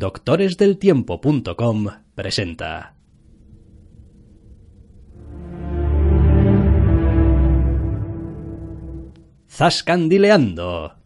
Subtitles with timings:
[0.00, 2.96] doctoresdeltiempo.com presenta
[9.46, 10.99] Zascandileando.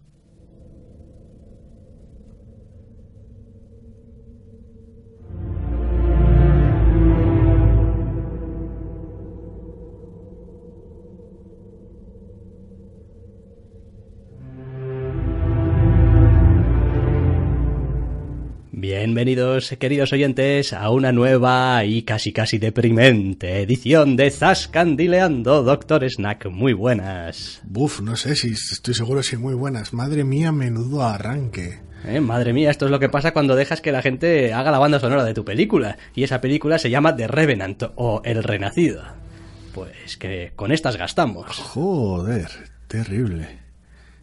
[18.87, 26.51] Bienvenidos, queridos oyentes, a una nueva y casi casi deprimente edición de Zascandileando, Doctor Snack.
[26.51, 27.63] Muy buenas.
[27.65, 29.95] Buf, no sé si estoy seguro si muy buenas.
[29.95, 31.81] Madre mía, menudo arranque.
[32.05, 34.79] Eh, madre mía, esto es lo que pasa cuando dejas que la gente haga la
[34.79, 35.97] banda sonora de tu película.
[36.15, 39.03] Y esa película se llama The Revenant o El Renacido.
[39.73, 41.47] Pues que con estas gastamos.
[41.57, 42.51] Joder,
[42.87, 43.61] terrible.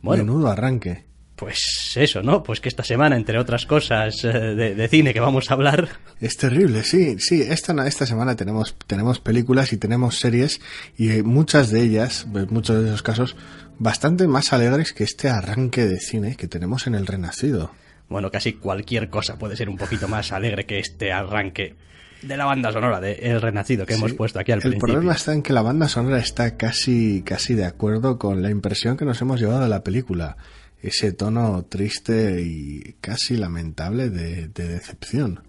[0.03, 1.10] Menudo arranque.
[1.41, 2.43] Pues eso, ¿no?
[2.43, 5.89] Pues que esta semana, entre otras cosas eh, de, cine que vamos a hablar.
[6.19, 7.41] Es terrible, sí, sí.
[7.41, 10.61] Esta, esta semana tenemos, tenemos películas y tenemos series
[10.99, 13.35] y eh, muchas de ellas, pues, muchos de esos casos,
[13.79, 17.71] bastante más alegres que este arranque de cine que tenemos en El Renacido.
[18.07, 21.73] Bueno, casi cualquier cosa puede ser un poquito más alegre que este arranque
[22.21, 24.85] de la banda sonora de El Renacido que hemos puesto aquí al principio.
[24.85, 28.51] El problema está en que la banda sonora está casi, casi de acuerdo con la
[28.51, 30.37] impresión que nos hemos llevado de la película
[30.81, 35.41] ese tono triste y casi lamentable de, decepción.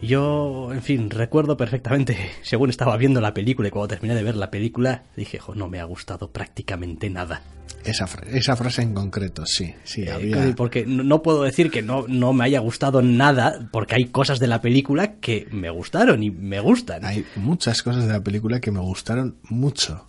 [0.00, 4.36] Yo, en fin, recuerdo perfectamente, según estaba viendo la película y cuando terminé de ver
[4.36, 7.42] la película, dije, jo, no me ha gustado prácticamente nada.
[7.84, 10.54] Esa, esa frase en concreto, sí, sí, eh, había...
[10.54, 14.46] Porque no, puedo decir que no, no me haya gustado nada, porque hay cosas de
[14.46, 17.04] la película que me gustaron y me gustan.
[17.04, 20.06] Hay muchas cosas de la película que me gustaron mucho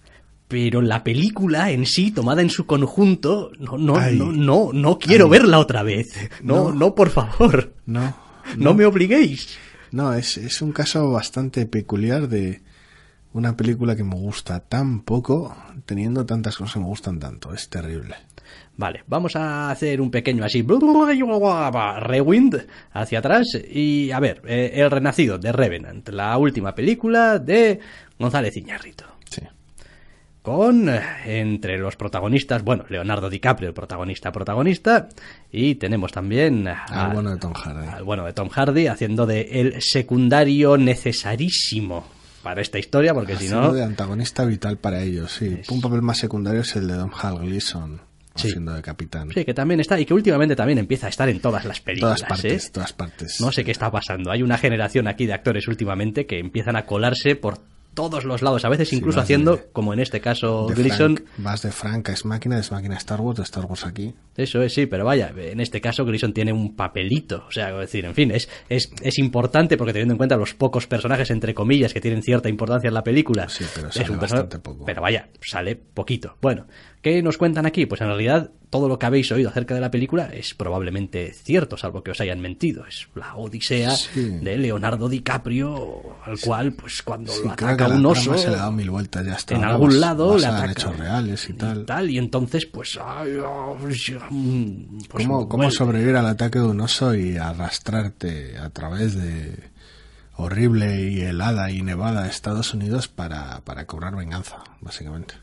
[0.54, 5.28] pero la película en sí, tomada en su conjunto, no, no, no, no, no quiero
[5.28, 6.14] verla otra vez.
[6.44, 7.74] No, no, por favor.
[7.88, 8.16] No,
[8.56, 9.58] no, me obliguéis.
[9.90, 12.62] No, es, es un caso bastante peculiar de
[13.34, 17.52] una película que me gusta tan poco, teniendo tantas cosas que me gustan tanto.
[17.52, 18.16] Es terrible.
[18.78, 20.64] Vale, vamos a hacer un pequeño así,
[22.00, 27.80] rewind hacia atrás y a ver, eh, El Renacido de Revenant, la última película de
[28.20, 29.13] González Iñárritu
[30.44, 35.08] con eh, entre los protagonistas, bueno, Leonardo DiCaprio, el protagonista protagonista,
[35.52, 37.88] y tenemos también al bueno de Tom Hardy.
[37.88, 42.06] Al bueno de Tom Hardy haciendo de el secundario necesarísimo
[42.44, 45.62] para esta historia, porque si no de antagonista vital para ellos, sí.
[45.70, 48.02] Un papel más secundario es el de Don Hal Gleason.
[48.36, 49.30] Siendo de capitán.
[49.32, 52.20] Sí, que también está, y que últimamente también empieza a estar en todas las películas.
[52.22, 52.70] Todas partes, ¿eh?
[52.74, 53.40] todas partes.
[53.40, 54.32] No sé qué está pasando.
[54.32, 57.60] Hay una generación aquí de actores últimamente que empiezan a colarse por
[57.94, 61.24] todos los lados, a veces incluso haciendo, como en este caso Gleason...
[61.38, 64.14] vas de Frank Es Máquina, es Máquina Star Wars, de Star Wars aquí.
[64.36, 67.80] Eso es, sí, pero vaya, en este caso Gleason tiene un papelito, o sea, es
[67.80, 71.54] decir, en fin, es, es, es importante porque teniendo en cuenta los pocos personajes, entre
[71.54, 73.48] comillas, que tienen cierta importancia en la película...
[73.50, 74.86] Sí, pero es un bastante poco.
[74.86, 76.38] Pero vaya, sale poquito.
[76.42, 76.66] Bueno,
[77.02, 77.86] ¿qué nos cuentan aquí?
[77.86, 81.78] Pues en realidad todo lo que habéis oído acerca de la película es probablemente cierto,
[81.78, 82.88] salvo que os hayan mentido.
[82.88, 87.56] Es la odisea de Leonardo DiCaprio, al cual, pues cuando lo
[87.88, 89.56] un oso, se le ha dado mil vueltas ya está.
[89.56, 91.82] En algún lado le hechos reales y tal.
[91.82, 93.00] Y, tal, y entonces, pues,
[93.80, 99.72] pues ¿Cómo, ¿Cómo sobrevivir al ataque de un oso y arrastrarte a través de
[100.36, 105.43] horrible y helada y nevada Estados Unidos para, para cobrar venganza, básicamente?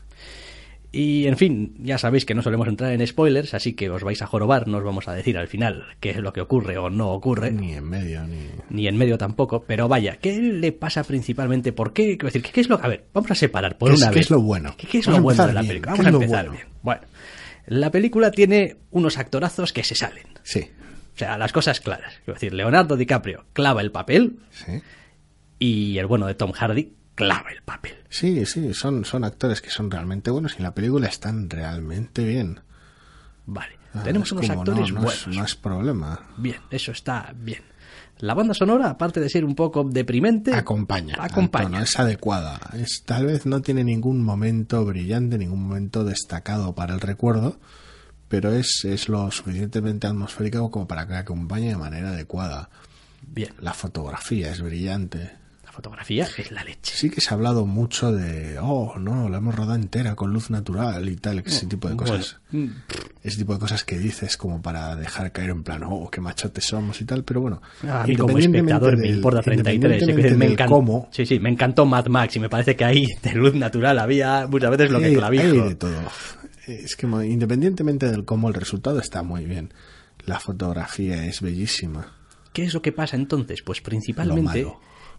[0.93, 4.21] Y en fin, ya sabéis que no solemos entrar en spoilers, así que os vais
[4.21, 6.89] a jorobar, no os vamos a decir al final qué es lo que ocurre o
[6.89, 7.49] no ocurre.
[7.51, 8.49] Ni en medio, ni.
[8.69, 11.71] Ni en medio tampoco, pero vaya, ¿qué le pasa principalmente?
[11.71, 12.17] ¿Por qué?
[12.17, 12.85] Quiero decir, ¿qué, es lo que.
[12.85, 14.13] A ver, vamos a separar por una vez.
[14.13, 14.75] ¿Qué es lo bueno?
[14.75, 15.91] ¿Qué, es lo bueno de la película?
[15.93, 16.67] Vamos a empezar bien.
[16.81, 17.01] Bueno,
[17.67, 20.25] la película tiene unos actorazos que se salen.
[20.43, 20.71] Sí.
[21.15, 22.15] O sea, las cosas claras.
[22.25, 24.39] Quiero decir, Leonardo DiCaprio clava el papel.
[24.49, 24.81] Sí.
[25.57, 26.95] Y el bueno de Tom Hardy
[27.25, 27.95] clava el papel.
[28.09, 32.23] Sí, sí, son, son actores que son realmente buenos y en la película están realmente
[32.23, 32.59] bien.
[33.45, 35.27] Vale, ah, tenemos unos actores buenos.
[35.27, 36.19] no es problema.
[36.37, 37.63] Bien, eso está bien.
[38.19, 41.15] La banda sonora, aparte de ser un poco deprimente, acompaña.
[41.19, 41.81] Acompaña.
[41.81, 42.59] es adecuada.
[42.73, 47.59] Es, tal vez no tiene ningún momento brillante, ningún momento destacado para el recuerdo,
[48.27, 52.69] pero es, es lo suficientemente atmosférica como para que acompañe de manera adecuada.
[53.25, 55.40] Bien, La fotografía es brillante.
[55.71, 56.93] La fotografía es la leche.
[56.97, 60.49] Sí que se ha hablado mucho de, oh, no, la hemos rodado entera con luz
[60.49, 62.39] natural y tal, ese tipo de cosas.
[62.51, 62.73] Bueno,
[63.23, 66.65] Ese tipo de cosas que dices como para dejar caer en plan, oh, qué machotes
[66.65, 67.61] somos y tal, pero bueno.
[67.89, 69.73] A mí como espectador me del- importa 33.
[70.01, 72.75] Es decir, independientemente me encantó, cómo, sí, sí, me encantó Mad Max y me parece
[72.75, 75.43] que ahí de luz natural había muchas veces lo que hay, clavijo.
[75.43, 76.01] hay de todo.
[76.67, 79.73] Es que independientemente del cómo, el resultado está muy bien.
[80.25, 82.13] La fotografía es bellísima.
[82.53, 83.61] ¿Qué es lo que pasa entonces?
[83.61, 84.67] Pues principalmente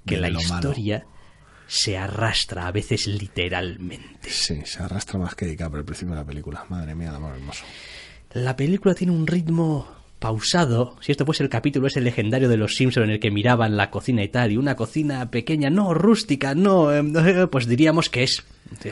[0.07, 0.41] que la malo.
[0.41, 1.07] historia
[1.67, 4.29] se arrastra a veces literalmente.
[4.29, 6.65] Sí, se arrastra más que DiCaprio al principio de la película.
[6.69, 7.65] Madre mía, el amor hermoso.
[8.35, 9.89] La película tiene un ritmo
[10.19, 10.97] pausado.
[11.01, 13.91] Si esto fuese el capítulo ese legendario de los Simpson en el que miraban la
[13.91, 18.45] cocina y tal, y una cocina pequeña, no rústica, no, eh, pues diríamos que es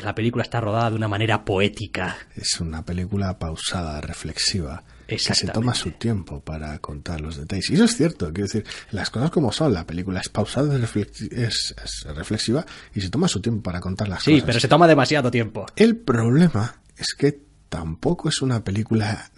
[0.02, 2.16] la película está rodada de una manera poética.
[2.34, 4.82] Es una película pausada, reflexiva,
[5.16, 7.70] que se toma su tiempo para contar los detalles.
[7.70, 10.80] Y eso es cierto, quiero decir, las cosas como son, la película es pausada, es,
[10.82, 12.64] reflex- es- es reflexiva
[12.94, 14.46] y se toma su tiempo para contar las Sí, cosas.
[14.46, 15.66] pero se toma demasiado tiempo.
[15.76, 19.30] El problema es que tampoco es una película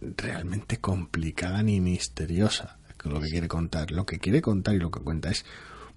[0.00, 3.90] realmente complicada ni misteriosa con lo que quiere contar.
[3.90, 5.44] Lo que quiere contar y lo que cuenta es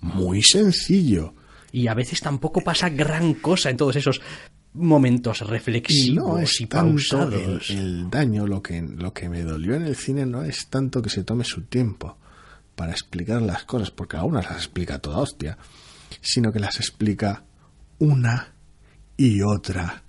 [0.01, 1.33] muy sencillo.
[1.71, 4.21] Y a veces tampoco pasa gran cosa en todos esos
[4.75, 7.69] momentos Y reflexivos no es y pausados.
[7.69, 11.01] el, el daño, lo que, lo que me dolió en el cine no es tanto
[11.01, 12.17] que se tome su tiempo
[12.75, 15.57] para explicar las cosas, porque algunas las explica toda hostia,
[16.21, 17.43] sino que las explica
[17.99, 18.53] una
[19.17, 20.03] y otra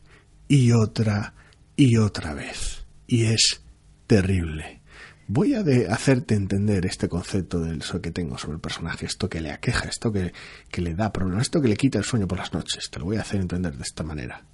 [0.48, 1.34] y otra
[1.76, 2.84] y otra vez.
[3.06, 3.62] Y es
[4.06, 4.82] terrible.
[5.28, 9.40] Voy a de hacerte entender este concepto del que tengo sobre el personaje, esto que
[9.40, 10.32] le aqueja, esto que,
[10.70, 12.88] que le da problemas, esto que le quita el sueño por las noches.
[12.90, 14.44] Te lo voy a hacer entender de esta manera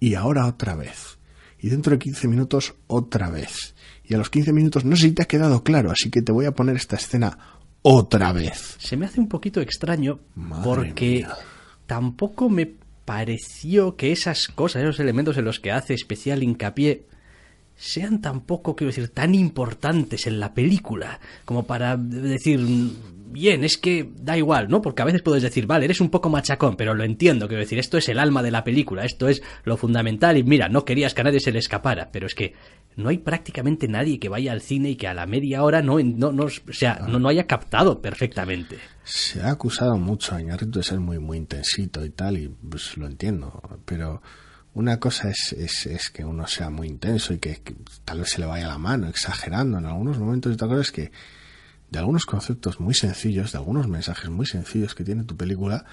[0.00, 1.18] y ahora otra vez.
[1.58, 3.74] Y dentro de 15 minutos otra vez.
[4.04, 6.32] Y a los 15 minutos no sé si te ha quedado claro, así que te
[6.32, 7.38] voy a poner esta escena
[7.82, 8.76] otra vez.
[8.78, 11.34] Se me hace un poquito extraño Madre porque mía.
[11.86, 12.70] tampoco me
[13.04, 17.06] pareció que esas cosas, esos elementos en los que hace especial hincapié,
[17.76, 22.60] sean tampoco, quiero decir, tan importantes en la película como para decir,
[23.34, 24.80] bien, es que da igual, ¿no?
[24.80, 27.78] Porque a veces puedes decir, vale, eres un poco machacón, pero lo entiendo, quiero decir,
[27.78, 31.12] esto es el alma de la película, esto es lo fundamental y mira, no querías
[31.12, 32.54] que a nadie se le escapara, pero es que
[32.96, 35.98] no hay prácticamente nadie que vaya al cine y que a la media hora no,
[35.98, 38.78] no, no, o sea, no, no haya captado perfectamente.
[39.02, 42.96] Se ha acusado mucho a Iñárritu de ser muy, muy intensito y tal, y pues
[42.96, 44.22] lo entiendo, pero
[44.74, 48.30] una cosa es, es, es que uno sea muy intenso y que, que tal vez
[48.30, 51.10] se le vaya la mano exagerando en algunos momentos, y otra cosa es que
[51.94, 55.84] de algunos conceptos muy sencillos, de algunos mensajes muy sencillos que tiene tu película,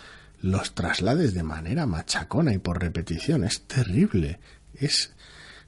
[0.41, 3.43] los traslades de manera machacona y por repetición.
[3.43, 4.39] Es terrible.
[4.73, 5.13] Es.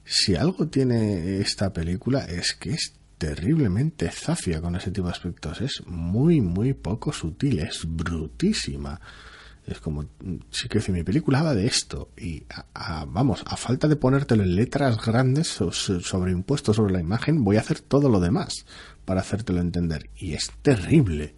[0.04, 5.60] Si algo tiene esta película es que es terriblemente zafia con ese tipo de aspectos.
[5.60, 7.60] Es muy, muy poco sutil.
[7.60, 9.00] Es brutísima.
[9.66, 10.04] Es como,
[10.50, 12.42] sí que decir, mi película habla de esto y,
[12.74, 17.44] a- vamos, a falta de ponértelo en letras grandes so- so- sobreimpuesto sobre la imagen,
[17.44, 18.66] voy a hacer todo lo demás
[19.04, 20.10] para hacértelo entender.
[20.16, 21.34] Y es terrible.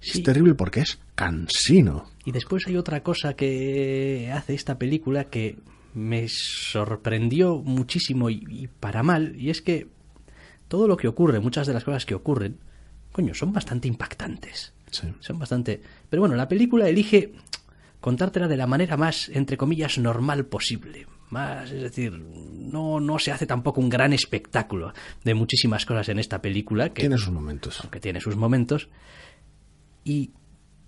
[0.00, 0.18] Sí.
[0.18, 2.10] Es terrible porque es cansino.
[2.24, 5.58] Y después hay otra cosa que hace esta película que
[5.94, 9.88] me sorprendió muchísimo y, y para mal, y es que
[10.68, 12.58] todo lo que ocurre, muchas de las cosas que ocurren,
[13.12, 14.72] coño, son bastante impactantes.
[14.90, 15.08] Sí.
[15.20, 15.80] Son bastante...
[16.08, 17.32] Pero bueno, la película elige
[18.00, 21.06] contártela de la manera más, entre comillas, normal posible.
[21.30, 24.92] Más, es decir, no, no se hace tampoco un gran espectáculo
[25.24, 26.90] de muchísimas cosas en esta película.
[26.90, 27.80] Que, Tiene sus momentos.
[27.80, 28.88] aunque tiene sus momentos.
[30.04, 30.30] Y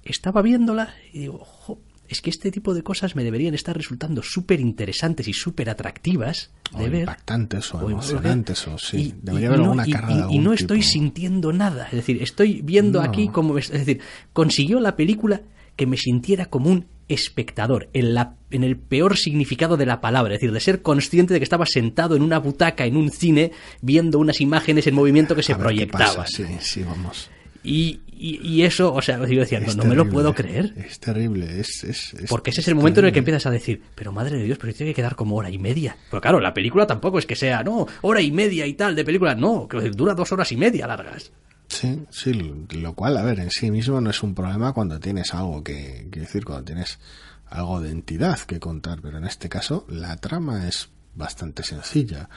[0.05, 4.23] estaba viéndola y digo, "Jo, es que este tipo de cosas me deberían estar resultando
[4.23, 7.01] súper interesantes y súper atractivas O ver.
[7.01, 8.97] impactantes o o emocionantes o sí.
[8.97, 11.87] y- Debería y- haber no- alguna y- carga no estoy sintiendo nada.
[11.87, 13.09] Es decir, estoy viendo No.
[13.09, 13.59] aquí como.
[13.59, 14.01] Es decir,
[14.33, 15.43] consiguió la película
[15.77, 20.35] que me sintiera como un espectador, en, la, en el peor significado de la palabra,
[20.35, 23.53] es decir, de ser consciente de que estaba sentado en una butaca en un cine
[23.81, 26.27] viendo unas imágenes en movimiento que se proyectaban.
[26.27, 27.31] Sí, sí, vamos.
[27.65, 30.73] Y, y, y eso, o sea, yo decía, no, no me lo puedo creer.
[30.77, 31.61] Es terrible.
[31.61, 34.13] Es, es- es- Porque ese es el momento en el que empiezas a decir, pero
[34.13, 35.97] madre de Dios, pero tiene que quedar como hora y media.
[36.11, 39.05] Pero claro, la película tampoco es que sea, no, hora y media y tal de
[39.05, 41.33] película, no, que dura dos horas y media largas.
[41.69, 45.35] Sí, sí, lo, cual, a ver, en sí mismo no es un problema cuando tienes
[45.35, 46.99] algo que, decir, cuando tienes
[47.47, 52.29] algo de entidad que contar, pero en este caso la trama es bastante sencilla.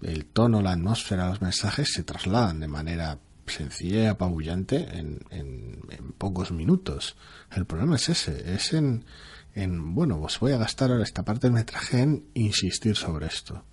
[0.00, 5.80] El tono, la atmósfera, los mensajes se trasladan de manera sencilla y apabullante en, en,
[5.90, 7.16] en pocos minutos.
[7.50, 9.04] El problema es ese, es en,
[9.54, 13.64] en, bueno, pues voy a gastar ahora esta parte del metraje en insistir sobre esto.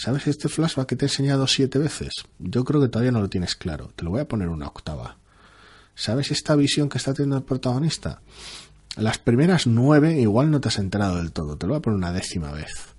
[0.00, 2.24] ¿Sabes este flashback que te he enseñado siete veces?
[2.38, 3.92] Yo creo que todavía no lo tienes claro.
[3.94, 5.18] Te lo voy a poner una octava.
[5.94, 8.22] ¿Sabes esta visión que está teniendo el protagonista?
[8.96, 11.58] Las primeras nueve igual no te has enterado del todo.
[11.58, 12.94] Te lo voy a poner una décima vez.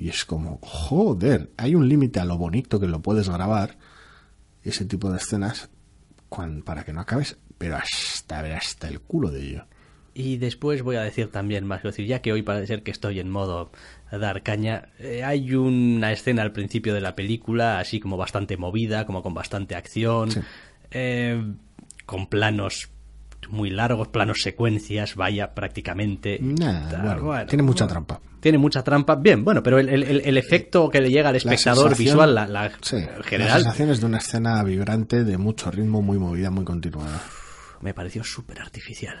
[0.00, 3.76] Y es como, joder, hay un límite a lo bonito que lo puedes grabar,
[4.62, 5.68] ese tipo de escenas,
[6.64, 9.66] para que no acabes, pero hasta, hasta el culo de ello.
[10.18, 12.90] Y después voy a decir también más, es decir, ya que hoy parece ser que
[12.90, 13.70] estoy en modo
[14.10, 19.04] dar caña, eh, hay una escena al principio de la película, así como bastante movida,
[19.04, 20.30] como con bastante acción,
[20.90, 21.42] eh,
[22.04, 22.90] con planos
[23.48, 26.38] muy largos, planos secuencias, vaya, prácticamente.
[27.46, 28.20] tiene mucha trampa.
[28.40, 29.16] Tiene mucha trampa.
[29.16, 32.70] Bien, bueno, pero el, el, efecto que le llega al espectador visual, la, la
[33.24, 33.54] general.
[33.54, 37.22] Las sensaciones de una escena vibrante, de mucho ritmo, muy movida, muy continuada.
[37.80, 39.16] Me pareció súper artificial.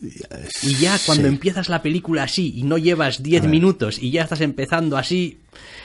[0.00, 4.40] Y ya cuando empiezas la película así y no llevas 10 minutos y ya estás
[4.40, 5.40] empezando así,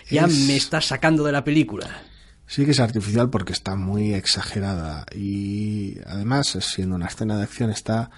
[0.09, 2.03] ya me estás sacando de la película.
[2.47, 7.69] Sí que es artificial porque está muy exagerada y además siendo una escena de acción
[7.69, 8.09] está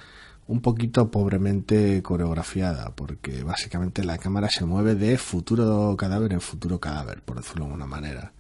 [0.48, 6.80] un poquito pobremente coreografiada porque básicamente la cámara se mueve de futuro cadáver en futuro
[6.80, 8.32] cadáver por decirlo de alguna manera.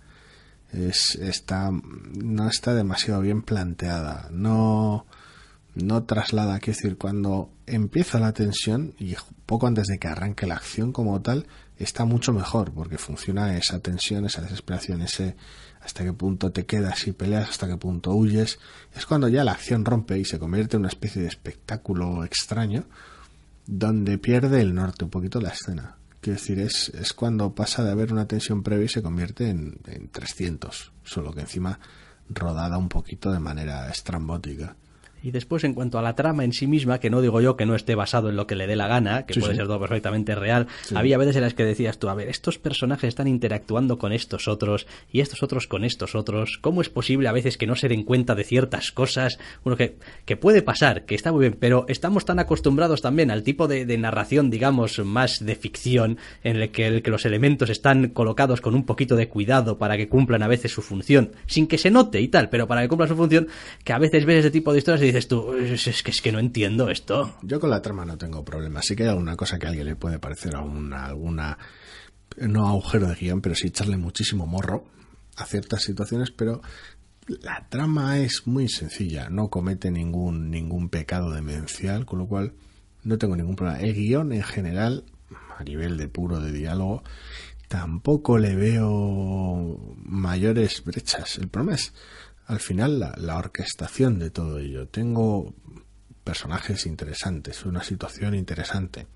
[0.71, 5.05] Es está no está demasiado bien planteada no
[5.75, 10.55] no traslada quiero decir cuando empieza la tensión y poco antes de que arranque la
[10.55, 11.47] acción como tal
[11.77, 15.35] está mucho mejor porque funciona esa tensión esa desesperación ese
[15.83, 18.59] hasta qué punto te quedas y peleas, hasta qué punto huyes.
[18.95, 22.85] Es cuando ya la acción rompe y se convierte en una especie de espectáculo extraño
[23.65, 25.95] donde pierde el norte un poquito la escena.
[26.19, 29.79] Quiero decir, es, es cuando pasa de haber una tensión previa y se convierte en,
[29.87, 31.79] en 300, solo que encima
[32.29, 34.75] rodada un poquito de manera estrambótica.
[35.23, 37.65] Y después, en cuanto a la trama en sí misma, que no digo yo que
[37.65, 40.35] no esté basado en lo que le dé la gana, que puede ser todo perfectamente
[40.35, 44.13] real, había veces en las que decías tú, a ver, estos personajes están interactuando con
[44.13, 46.57] estos otros y estos otros con estos otros.
[46.59, 49.37] ¿Cómo es posible a veces que no se den cuenta de ciertas cosas?
[49.63, 53.43] Uno que, que puede pasar, que está muy bien, pero estamos tan acostumbrados también al
[53.43, 58.09] tipo de, narración, digamos, más de ficción, en el que, el que los elementos están
[58.09, 61.77] colocados con un poquito de cuidado para que cumplan a veces su función, sin que
[61.77, 63.47] se note y tal, pero para que cumplan su función,
[63.83, 66.31] que a veces ves ese tipo de historias y dices tú, es, que, es que
[66.31, 67.35] no entiendo esto.
[67.41, 68.81] Yo con la trama no tengo problema.
[68.81, 71.57] Sí que hay alguna cosa que a alguien le puede parecer alguna, alguna
[72.37, 74.85] no agujero de guion, pero sí echarle muchísimo morro
[75.35, 76.61] a ciertas situaciones, pero
[77.27, 82.53] la trama es muy sencilla, no comete ningún, ningún pecado demencial, con lo cual
[83.03, 83.79] no tengo ningún problema.
[83.79, 85.05] El guion en general,
[85.57, 87.03] a nivel de puro de diálogo,
[87.67, 91.37] tampoco le veo mayores brechas.
[91.37, 91.93] El problema es
[92.51, 94.85] al final la, orquestación de todo ello.
[94.87, 95.53] Tengo
[96.25, 99.07] personajes interesantes, una situación interesante,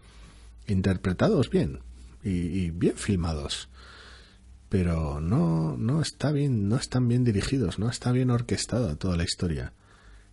[0.67, 1.79] interpretados bien
[2.23, 3.67] y, bien filmados,
[4.69, 9.25] pero no, no está bien, no están bien dirigidos, no está bien orquestada toda la
[9.25, 9.73] historia.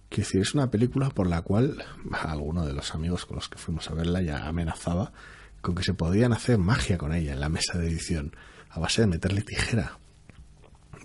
[0.09, 3.59] Quiero decir, es una película por la cual alguno de los amigos con los que
[3.59, 5.13] fuimos a verla ya amenazaba
[5.61, 8.37] con que se podían hacer magia con ella en la mesa de edición,
[8.71, 9.99] a base de meterle tijera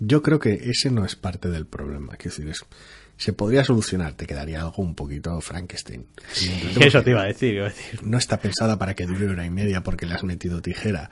[0.00, 2.16] yo creo que ese no es parte del problema.
[2.16, 2.64] Quiero decir, es,
[3.16, 6.06] se podría solucionar, te quedaría algo un poquito Frankenstein.
[6.80, 7.60] Eso te iba a decir,
[8.02, 11.10] No está pensada para que dure una y media porque le has metido tijera.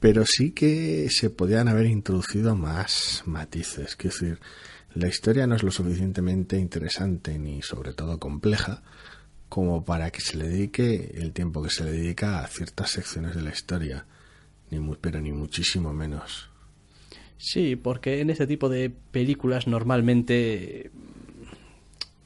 [0.00, 3.96] Pero sí que se podrían haber introducido más matices.
[3.96, 4.40] Quiero decir,
[4.94, 8.82] la historia no es lo suficientemente interesante ni sobre todo compleja
[9.48, 13.34] como para que se le dedique el tiempo que se le dedica a ciertas secciones
[13.34, 14.06] de la historia,
[14.70, 16.51] ni pero ni muchísimo menos.
[17.38, 20.90] Sí, porque en este tipo de películas normalmente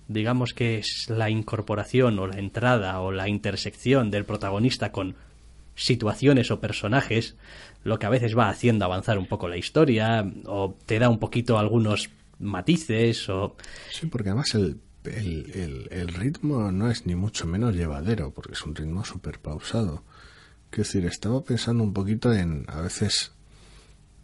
[0.08, 5.16] digamos que es la incorporación o la entrada o la intersección del protagonista con
[5.74, 7.36] situaciones o personajes
[7.84, 11.18] lo que a veces va haciendo avanzar un poco la historia o te da un
[11.18, 13.56] poquito algunos matices o...
[13.92, 18.74] Sí, porque además el, el, ritmo no es ni mucho menos llevadero porque es un
[18.74, 20.02] ritmo súper pausado.
[20.70, 23.32] Quiero decir, estaba pensando un poquito en a veces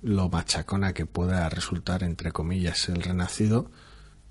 [0.03, 3.71] lo machacona que pueda resultar, entre comillas, el renacido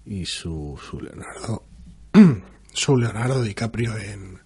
[0.06, 1.66] y su, su Leonardo,
[2.74, 4.42] su Leonardo DiCaprio en,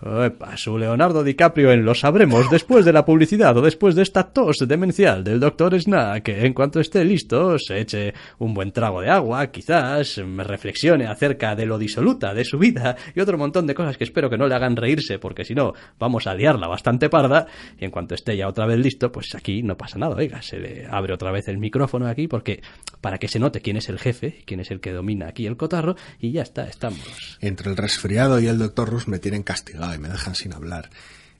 [0.00, 4.22] Epa, su Leonardo DiCaprio en Lo sabremos después de la publicidad o después de esta
[4.32, 5.80] tos demencial del Dr.
[5.80, 11.08] Snack, en cuanto esté listo se eche un buen trago de agua, quizás me reflexione
[11.08, 14.38] acerca de lo disoluta de su vida y otro montón de cosas que espero que
[14.38, 18.14] no le hagan reírse, porque si no vamos a liarla bastante parda, y en cuanto
[18.14, 21.32] esté ya otra vez listo, pues aquí no pasa nada, oiga, se le abre otra
[21.32, 22.62] vez el micrófono aquí, porque
[23.00, 25.56] para que se note quién es el jefe, quién es el que domina aquí el
[25.56, 27.38] cotarro, y ya está, estamos.
[27.40, 28.88] Entre el resfriado y el Dr.
[28.88, 30.90] Rus me tienen castigado y me dejan sin hablar.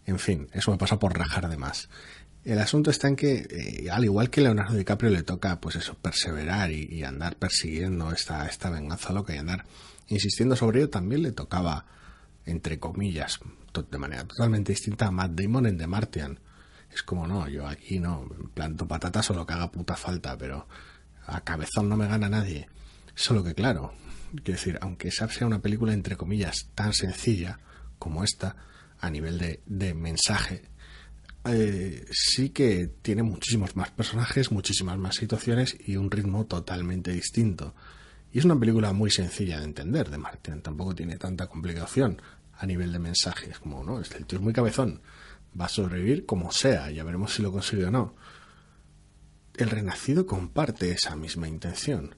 [0.06, 1.88] En fin, eso me pasa por rajar de más.
[2.44, 5.94] El asunto está en que, eh, al igual que Leonardo DiCaprio, le toca, pues eso,
[5.94, 9.66] perseverar y, andar persiguiendo esta, esta venganza loca y andar
[10.06, 11.84] insistiendo sobre ello, también le tocaba,
[12.46, 13.38] entre comillas,
[13.90, 16.40] de manera totalmente distinta a Matt Damon en The Martian.
[16.90, 20.66] Es como, no, yo aquí no, planto patatas o lo que haga puta falta, pero
[21.26, 22.66] a cabezón no me gana nadie.
[23.14, 23.92] Solo que, claro,
[24.30, 27.60] quiero decir, aunque esa sea una película, entre comillas, tan sencilla
[27.98, 28.56] como esta,
[29.00, 30.62] a nivel de, mensaje,
[31.44, 37.74] eh, sí que tiene muchísimos más personajes, muchísimas más situaciones y un ritmo totalmente distinto.
[38.32, 42.20] Y es una película muy sencilla de entender de Martin, tampoco tiene tanta complicación
[42.58, 43.50] a nivel de mensaje.
[43.50, 45.00] Es como, no, el tío es muy cabezón,
[45.58, 48.14] va a sobrevivir como sea, ya veremos si lo consigue o no.
[49.54, 52.14] El Renacido comparte esa misma intención.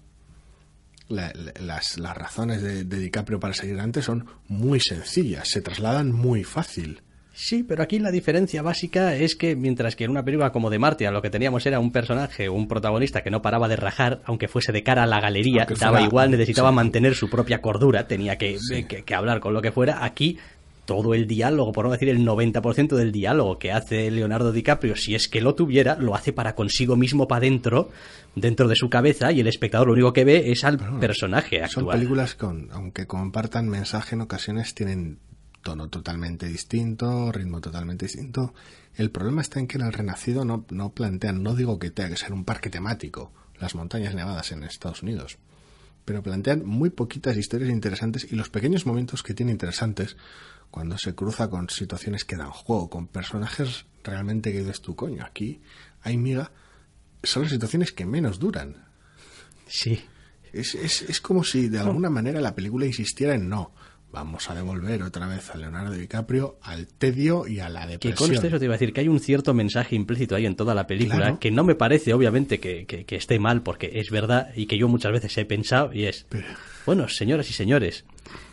[1.10, 6.12] La, las, las, razones de, de DiCaprio para seguir adelante son muy sencillas, se trasladan
[6.12, 7.02] muy fácil.
[7.32, 10.78] Sí, pero aquí la diferencia básica es que mientras que en una película como de
[10.78, 14.46] Martian lo que teníamos era un personaje, un protagonista que no paraba de rajar, aunque
[14.46, 16.74] fuese de cara a la galería, aunque daba fuera, igual, necesitaba sí.
[16.74, 18.84] mantener su propia cordura, tenía que, sí.
[18.84, 20.38] que, que, hablar con lo que fuera, aquí
[20.84, 25.14] todo el diálogo, por no decir el 90% del diálogo que hace Leonardo DiCaprio, si
[25.14, 27.90] es que lo tuviera, lo hace para consigo mismo para dentro,
[28.34, 31.62] dentro de su cabeza, y el espectador lo único que ve es al bueno, personaje
[31.62, 31.70] actual.
[31.70, 35.18] Son películas con, aunque compartan mensaje en ocasiones, tienen
[35.62, 38.54] tono totalmente distinto, ritmo totalmente distinto.
[38.94, 42.10] El problema está en que en el Renacido no, no plantean, no digo que tenga
[42.10, 45.38] que ser un parque temático, las montañas nevadas en Estados Unidos,
[46.10, 50.16] pero plantean muy poquitas historias interesantes y los pequeños momentos que tiene interesantes
[50.68, 55.24] cuando se cruza con situaciones que dan juego, con personajes realmente que dices tu coño.
[55.24, 55.60] Aquí
[56.02, 56.50] hay miga,
[57.22, 58.88] son las situaciones que menos duran.
[59.68, 60.02] Sí.
[60.52, 63.72] Es, es, es como si de alguna manera la película insistiera en no
[64.12, 68.28] vamos a devolver otra vez a Leonardo DiCaprio al tedio y a la depresión.
[68.28, 70.56] Que conste eso te iba a decir, que hay un cierto mensaje implícito ahí en
[70.56, 71.38] toda la película, claro.
[71.38, 74.78] que no me parece obviamente que, que, que, esté mal, porque es verdad y que
[74.78, 76.46] yo muchas veces he pensado, y es, Pero...
[76.86, 78.04] bueno, señoras y señores,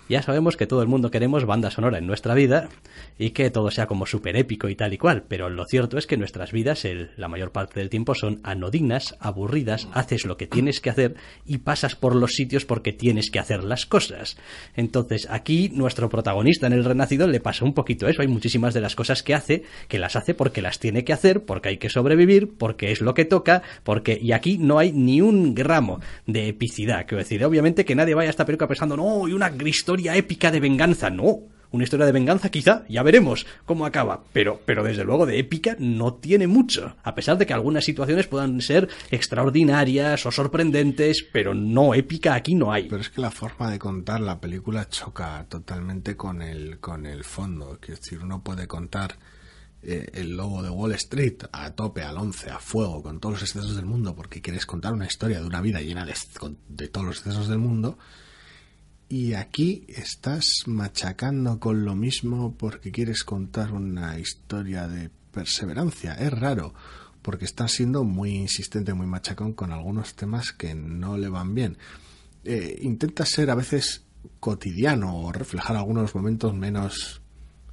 [0.09, 2.69] ya sabemos que todo el mundo queremos banda sonora en nuestra vida
[3.17, 6.07] y que todo sea como súper épico y tal y cual, pero lo cierto es
[6.07, 10.47] que nuestras vidas el, la mayor parte del tiempo son anodinas, aburridas, haces lo que
[10.47, 11.15] tienes que hacer
[11.45, 14.37] y pasas por los sitios porque tienes que hacer las cosas.
[14.75, 18.81] Entonces aquí nuestro protagonista en el Renacido le pasa un poquito eso, hay muchísimas de
[18.81, 21.89] las cosas que hace que las hace porque las tiene que hacer, porque hay que
[21.89, 26.47] sobrevivir, porque es lo que toca, porque y aquí no hay ni un gramo de
[26.47, 29.96] epicidad, quiero decir, obviamente que nadie vaya a esta película pensando, no, y una historia
[30.05, 31.39] épica de venganza, no.
[31.69, 35.75] Una historia de venganza quizá, ya veremos cómo acaba, pero, pero desde luego de épica
[35.79, 41.53] no tiene mucho, a pesar de que algunas situaciones puedan ser extraordinarias o sorprendentes, pero
[41.53, 42.87] no épica aquí no hay.
[42.87, 47.25] Pero es que la forma de contar la película choca totalmente con el, con el
[47.25, 49.17] fondo, es decir, uno puede contar
[49.83, 53.43] eh, el logo de Wall Street a tope, al 11, a fuego, con todos los
[53.43, 56.15] excesos del mundo, porque quieres contar una historia de una vida llena de,
[56.67, 57.97] de todos los excesos del mundo,
[59.09, 66.13] y aquí estás machacando con lo mismo porque quieres contar una historia de perseverancia.
[66.13, 66.73] Es raro,
[67.21, 71.77] porque estás siendo muy insistente, muy machacón con algunos temas que no le van bien.
[72.43, 74.03] Eh, intenta ser a veces
[74.39, 77.21] cotidiano o reflejar algunos momentos menos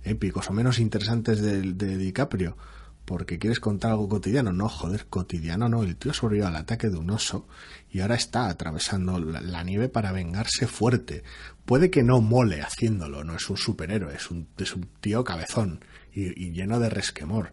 [0.04, 2.56] épicos o menos interesantes de, de DiCaprio
[3.04, 4.52] porque quieres contar algo cotidiano.
[4.52, 5.82] No, joder, cotidiano no.
[5.82, 7.46] El tío sobrevivió al ataque de un oso
[7.90, 11.22] y ahora está atravesando la, nieve para vengarse fuerte.
[11.64, 14.48] Puede que no mole haciéndolo, no es un superhéroe, es un,
[15.00, 17.52] tío cabezón y, y lleno de resquemor.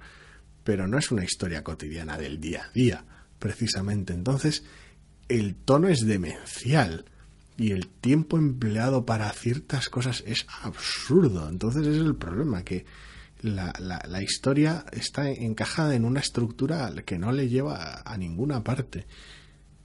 [0.63, 3.05] Pero no es una historia cotidiana del día a día,
[3.39, 4.13] precisamente.
[4.13, 4.63] Entonces,
[5.27, 7.05] el tono es demencial
[7.57, 11.49] y el tiempo empleado para ciertas cosas es absurdo.
[11.49, 12.85] Entonces, ese es el problema, que
[13.41, 18.63] la, la, la, historia está encajada en una estructura que no le lleva a, ninguna
[18.63, 19.05] parte.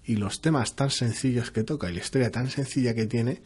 [0.05, 3.43] Y los temas tan sencillos que toca y la historia tan sencilla que tiene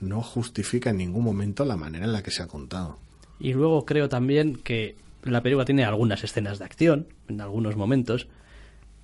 [0.00, 2.98] no justifica en ningún momento la manera en la que se ha contado.
[3.38, 8.28] Y luego creo también que la película tiene algunas escenas de acción, en algunos momentos.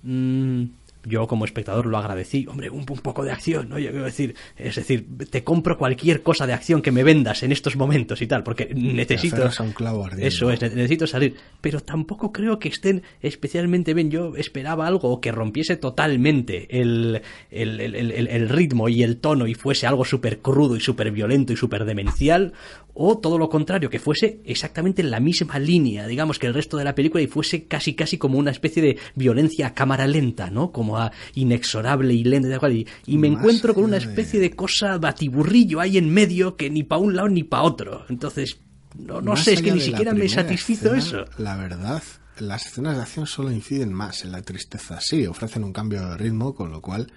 [0.03, 0.63] Mmm,
[1.03, 3.79] yo como espectador lo agradecí, hombre, un, un poco de acción, ¿no?
[3.79, 7.51] Yo quiero decir, es decir, te compro cualquier cosa de acción que me vendas en
[7.51, 9.49] estos momentos y tal, porque necesito...
[9.59, 11.35] Un clavo eso es, necesito salir.
[11.61, 14.11] Pero tampoco creo que estén especialmente bien.
[14.11, 19.53] Yo esperaba algo que rompiese totalmente el, el, el, el, ritmo y el tono y
[19.53, 22.53] fuese algo súper crudo y súper violento y súper demencial,
[22.93, 26.77] o todo lo contrario, que fuese exactamente en la misma línea, digamos, que el resto
[26.77, 30.49] de la película y fuese casi casi como una especie de violencia a cámara lenta,
[30.49, 30.71] ¿no?
[30.71, 34.49] Como a inexorable y lenta y, y, me Más encuentro con una especie de...
[34.49, 38.05] de cosa batiburrillo ahí en medio que ni para un lado ni para otro.
[38.09, 38.57] Entonces,
[38.97, 41.31] no, no sé, es que ni siquiera me satisfizo escena, eso.
[41.37, 42.01] La verdad,
[42.39, 44.99] las escenas de acción solo inciden más en la tristeza.
[45.01, 47.11] Sí, ofrecen un cambio de ritmo, con lo cual,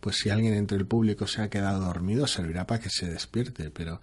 [0.00, 3.70] pues si alguien entre el público se ha quedado dormido, servirá para que se despierte,
[3.70, 4.00] pero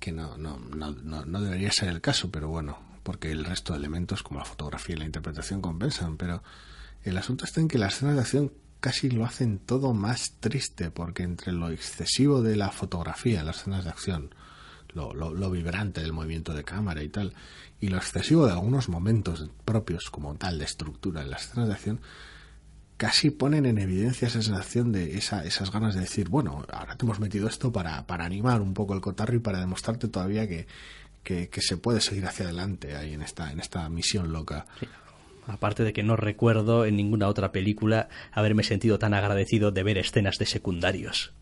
[0.00, 3.72] que no, no, no, no, no debería ser el caso, pero bueno, porque el resto
[3.72, 6.42] de elementos como la fotografía y la interpretación compensan, pero
[7.04, 10.90] el asunto está en que las escenas de acción casi lo hacen todo más triste,
[10.90, 14.34] porque entre lo excesivo de la fotografía, las escenas de acción,
[14.92, 17.34] lo, lo, lo, vibrante del movimiento de cámara y tal,
[17.80, 21.74] y lo excesivo de algunos momentos propios como tal de estructura en las escenas de
[21.74, 22.00] acción,
[22.96, 27.04] casi ponen en evidencia esa sensación de esa, esas ganas de decir, bueno, ahora te
[27.04, 30.66] hemos metido esto para, para animar un poco el cotarro y para demostrarte todavía que,
[31.24, 34.66] se puede seguir hacia adelante ahí en esta, en esta misión loca.
[35.46, 39.98] Aparte de que no recuerdo en ninguna otra película haberme sentido tan agradecido de ver
[39.98, 41.32] escenas de secundarios.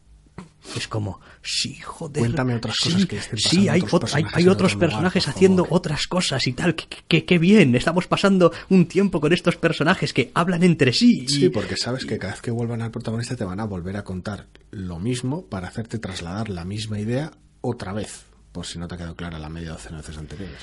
[0.76, 2.20] Es como, sí, joder.
[2.20, 5.66] Cuéntame otras sí, cosas que estén Sí, hay, otros personajes hay otros lugar, personajes haciendo
[5.70, 6.74] otras cosas y tal.
[6.76, 7.74] Qué, bien.
[7.74, 11.24] Estamos pasando un tiempo con estos personajes que hablan entre sí.
[11.24, 13.96] y- Sí, porque sabes que cada vez que vuelvan al protagonista te van a volver
[13.96, 18.86] a contar lo mismo para hacerte trasladar la misma idea otra vez, por si no
[18.88, 20.60] te ha quedado clara la media docena de veces anteriores.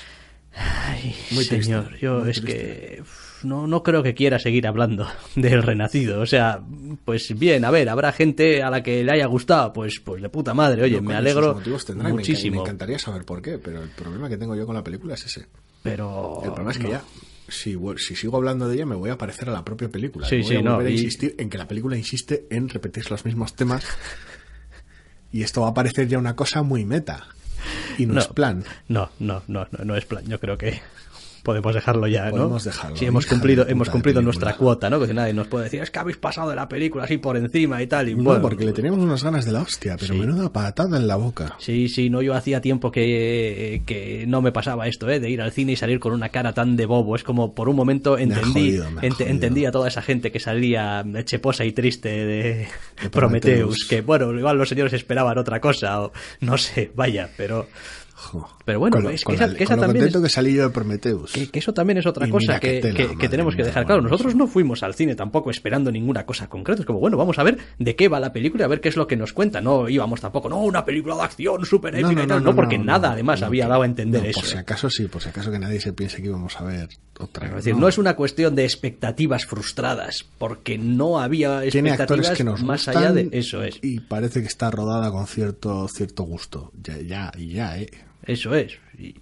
[0.54, 2.52] Ay, Muy triste, señor, yo muy es triste.
[2.52, 3.02] que
[3.44, 6.20] no, no creo que quiera seguir hablando del renacido.
[6.20, 6.60] O sea,
[7.04, 10.28] pues bien, a ver, habrá gente a la que le haya gustado, pues, pues de
[10.28, 10.82] puta madre.
[10.82, 11.60] Oye, No, me alegro
[11.94, 12.56] me muchísimo.
[12.56, 15.24] Me, encantaría saber por qué, pero el problema que tengo yo con la película es
[15.26, 15.46] ese.
[15.82, 16.90] pero El problema es que no.
[16.90, 17.04] ya,
[17.48, 20.26] si, si sigo hablando de ella, me voy a parecer a la propia película.
[20.28, 22.46] Sí, Me voy sí, a no, volver a y- insistir en que la película insiste
[22.50, 23.84] en repetir los mismos temas.
[25.32, 27.28] Y esto va a parecer ya una cosa muy meta.
[28.00, 28.64] Y no, es plan.
[28.88, 30.24] No, no, no, no, no es plan.
[30.26, 30.80] Yo creo que
[31.42, 32.30] podemos dejarlo ya, ¿no?
[32.32, 35.00] Podemos dejarlo, Sí, hemos cumplido, hemos cumplido nuestra cuota, ¿no?
[35.00, 37.82] Que nadie nos puede decir, es que habéis pasado de la película así por encima
[37.82, 38.08] y tal.
[38.08, 40.20] Y No, bueno, porque le teníamos unas ganas de la hostia, pero Sí.
[40.20, 41.56] menuda patada en la boca.
[41.58, 45.20] Sí, sí, no, yo hacía tiempo que, que no me pasaba esto, ¿eh?
[45.20, 47.16] De ir al cine y salir con una cara tan de bobo.
[47.16, 51.64] Es como por un momento entendí, jodido, entendí a toda esa gente que salía cheposa
[51.64, 52.68] y triste de,
[53.02, 53.86] De Prometheus.
[53.88, 57.66] Que bueno, igual los señores esperaban otra cosa, o no sé, vaya, pero.
[58.64, 60.30] Pero bueno, lo, es que con esa- la- que esa con lo también contento es-
[60.32, 61.32] que salí yo de Prometheus.
[61.32, 62.80] que, que eso también es otra Y cosa que,
[63.30, 64.02] tenemos que dejar claro.
[64.02, 66.80] no Nosotros no fuimos al cine tampoco esperando ninguna cosa concreta.
[66.82, 68.88] Es como, bueno, vamos a ver de qué va la película y a ver qué
[68.90, 69.60] es lo que nos cuenta.
[69.60, 72.42] No íbamos tampoco, no, una película de acción súper épica y tal.
[72.44, 74.40] No, porque nada además no, había dado a entender no, eso.
[74.40, 74.60] Por si ¿eh?
[74.60, 77.48] acaso sí, por si acaso que nadie se piense que íbamos a ver otra.
[77.48, 77.88] Es decir, no.
[77.88, 83.28] es una cuestión de expectativas frustradas, porque no había expectativas que nos más allá de
[83.32, 83.78] eso es.
[83.82, 86.72] Y parece que está rodada con cierto cierto gusto.
[86.82, 87.90] Ya, ya, ya, eh.
[88.30, 88.78] Eso es.
[88.96, 89.16] Y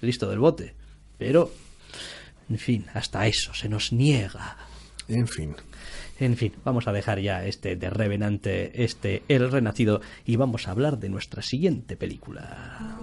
[0.00, 0.74] listo del bote.
[1.18, 1.52] Pero,
[2.48, 4.56] en fin, hasta eso se nos niega.
[5.08, 5.54] En fin.
[6.18, 10.70] En fin, vamos a dejar ya este de Revenante, este El Renacido, y vamos a
[10.70, 12.96] hablar de nuestra siguiente película.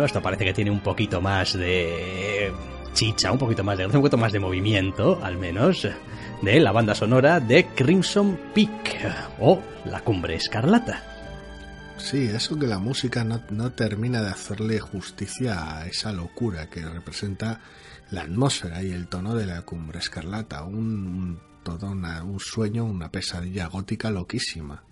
[0.00, 2.52] Esto parece que tiene un poquito más de
[2.94, 5.86] chicha, un poquito más de un poquito más de movimiento, al menos,
[6.42, 8.98] de la banda sonora de Crimson Peak
[9.40, 11.02] o La Cumbre Escarlata.
[11.98, 16.80] Sí, eso que la música no, no termina de hacerle justicia a esa locura que
[16.84, 17.60] representa
[18.10, 20.64] la atmósfera y el tono de la cumbre escarlata.
[20.64, 20.76] Un,
[21.06, 24.82] un- todo una- un sueño, una pesadilla gótica loquísima.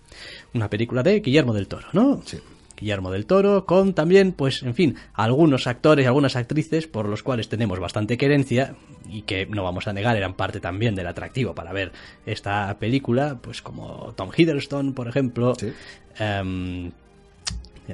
[0.53, 2.21] Una película de Guillermo del Toro, ¿no?
[2.25, 2.39] Sí.
[2.81, 7.23] Guillermo del Toro, con también, pues, en fin, algunos actores y algunas actrices por los
[7.23, 8.75] cuales tenemos bastante querencia
[9.07, 11.91] y que no vamos a negar eran parte también del atractivo para ver
[12.25, 15.55] esta película, pues como Tom Hiddleston, por ejemplo.
[15.55, 15.71] Sí.
[16.17, 16.91] Em,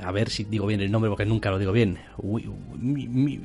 [0.02, 2.00] a ver si digo bien el nombre porque nunca lo digo bien.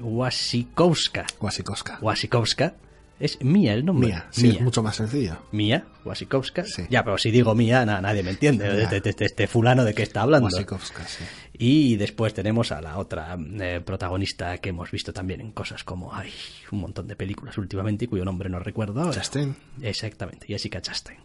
[0.03, 1.27] Wasikowska.
[1.41, 1.99] Wasikowska.
[2.01, 2.75] Wasikowska.
[3.23, 4.09] Es Mía el nombre.
[4.09, 5.37] Mía, sí, es mucho más sencillo.
[5.53, 6.65] Mía, Wasikowska.
[6.65, 6.83] Sí.
[6.91, 8.83] Ya, pero si digo Mía, na- nadie me entiende.
[8.83, 10.47] Este, este- este fulano de qué está hablando.
[10.49, 11.23] Wasikowska, sí.
[11.57, 16.13] Y después tenemos a la otra eh, protagonista que hemos visto también en cosas como
[16.13, 16.31] ay,
[16.73, 19.15] un montón de películas últimamente y cuyo nombre no recuerdo ahora.
[19.15, 19.55] Chastain.
[19.81, 21.19] Exactamente, Jessica Chastain.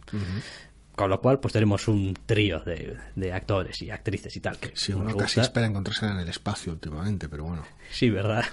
[0.94, 4.58] Con lo cual, pues tenemos un trío de, de actores y actrices y tal.
[4.58, 7.64] Que Sí, uno casi espera encontrarse en el espacio últimamente, pero bueno.
[7.90, 8.44] Sí, ¿verdad?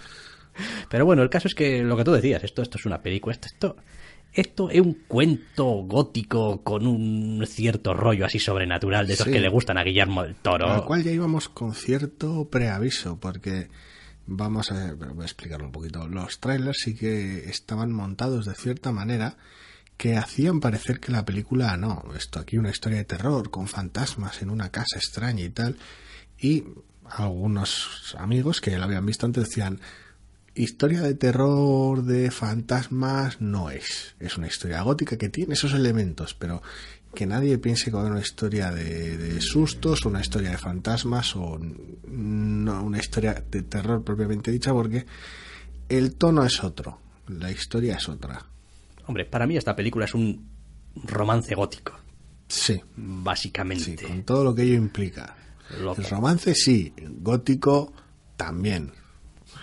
[0.89, 3.33] Pero bueno, el caso es que lo que tú decías, esto, esto es una película,
[3.33, 3.75] esto, esto,
[4.33, 9.31] esto es un cuento gótico con un cierto rollo así sobrenatural de esos Sí.
[9.33, 10.67] que le gustan a Guillermo del Toro.
[10.69, 13.69] Al cual ya íbamos con cierto preaviso, porque
[14.27, 16.07] vamos a, voy a explicarlo un poquito.
[16.07, 19.37] Los trailers sí que estaban montados de cierta manera
[19.97, 24.41] que hacían parecer que la película no, esto aquí una historia de terror con fantasmas
[24.41, 25.77] en una casa extraña y tal.
[26.37, 26.65] Y
[27.09, 29.79] algunos amigos que la habían visto antes decían,
[30.55, 34.15] historia de terror de fantasmas no es.
[34.19, 36.61] Es una historia gótica que tiene esos elementos, pero
[37.13, 41.35] que nadie piense que va a una historia de, de sustos, una historia de fantasmas
[41.35, 41.59] o
[42.07, 45.05] no una historia de terror propiamente dicha, porque
[45.89, 48.45] el tono es otro, la historia es otra.
[49.07, 50.49] Hombre, para mí esta película es un
[51.03, 51.93] romance gótico.
[52.47, 52.81] Sí.
[52.95, 53.97] Básicamente.
[53.97, 55.35] Sí, con todo lo que ello implica.
[55.69, 57.91] El romance sí, gótico
[58.37, 58.91] también.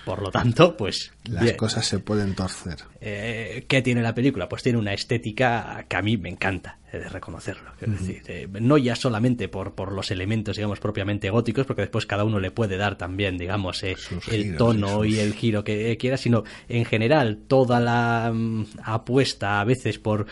[0.04, 1.11] Por lo tanto, pues.
[1.24, 1.56] Las bien.
[1.56, 2.78] cosas se pueden torcer.
[3.00, 4.48] Eh, ¿Qué tiene la película?
[4.48, 7.70] Pues tiene una estética que a mí me encanta, he de reconocerlo.
[7.78, 12.06] Quiero decir, eh, no ya solamente por, por los elementos, digamos, propiamente góticos, porque después
[12.06, 15.96] cada uno le puede dar también, digamos, eh, el giros tono y el giro que
[15.96, 20.26] quiera, sino en general toda la mm, apuesta a veces por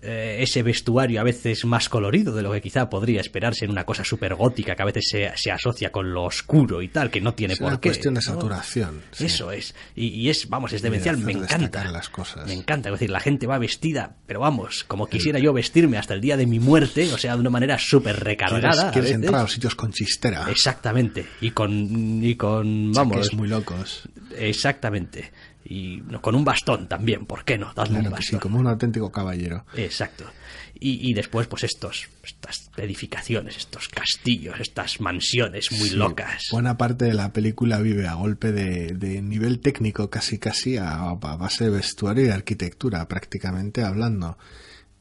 [0.00, 3.84] eh, ese vestuario a veces más colorido de lo que quizá podría esperarse en una
[3.84, 7.20] cosa súper gótica que a veces se, se asocia con lo oscuro y tal, que
[7.20, 7.88] no tiene Es por una qué.
[7.88, 8.22] cuestión de ¿no?
[8.22, 9.02] saturación.
[9.10, 9.24] sí.
[9.26, 9.74] Eso es.
[9.96, 11.18] Y, y es, vamos, es de demencial.
[11.18, 11.90] Me encanta.
[11.90, 12.46] las cosas.
[12.46, 12.88] Me encanta.
[12.88, 16.36] Es decir, la gente va vestida, pero vamos, como quisiera yo vestirme hasta el día
[16.36, 18.88] de mi muerte, o sea, de una manera súper ¿Quieres, recargada.
[18.88, 19.14] a quieres veces.
[19.16, 20.46] entrar a los sitios con chistera?
[20.50, 21.26] Exactamente.
[21.40, 21.70] Y con,
[22.24, 24.08] y con, vamos, Chaques muy locos.
[24.36, 25.30] exactamente.
[25.70, 27.72] Y con un bastón también, ¿por qué no?
[27.74, 28.40] Dadle Claro un sí, bastón.
[28.40, 29.66] como un auténtico caballero.
[29.76, 30.24] Exacto.
[30.80, 36.44] Y, y después, pues estos, estas edificaciones, estos castillos, estas mansiones muy Sí, locas.
[36.52, 41.10] Buena parte de la película vive a golpe de, de nivel técnico, casi casi a,
[41.10, 44.38] a base de vestuario y arquitectura, prácticamente hablando.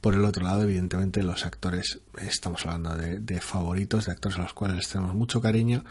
[0.01, 4.43] Por el otro lado, evidentemente, los actores, estamos hablando de, de favoritos, de actores a
[4.43, 5.83] los cuales les tenemos mucho cariño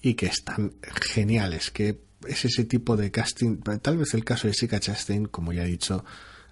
[0.00, 0.74] y que están
[1.12, 5.52] geniales, que es ese tipo de casting, tal vez el caso de Jessica Chastain, como
[5.52, 6.04] ya he dicho,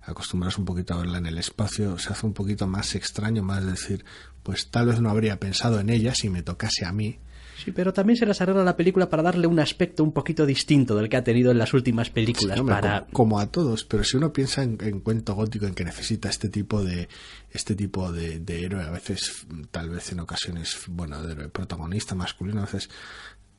[0.05, 3.65] acostumbrados un poquito a verla en el espacio, se hace un poquito más extraño, más
[3.65, 4.05] decir,
[4.43, 7.19] pues tal vez no habría pensado en ella si me tocase a mí,
[7.65, 10.97] Sí, pero también se las arregla la película para darle un aspecto un poquito distinto
[10.97, 12.59] del que ha tenido en las últimas películas.
[12.59, 13.01] Sí, para...
[13.03, 16.29] como, como a todos, pero si uno piensa en, en cuento gótico en que necesita
[16.29, 17.09] este tipo de
[17.53, 22.17] este tipo de, de héroe, a veces, tal vez en ocasiones, bueno, de héroe protagonista
[22.17, 22.91] masculino, a veces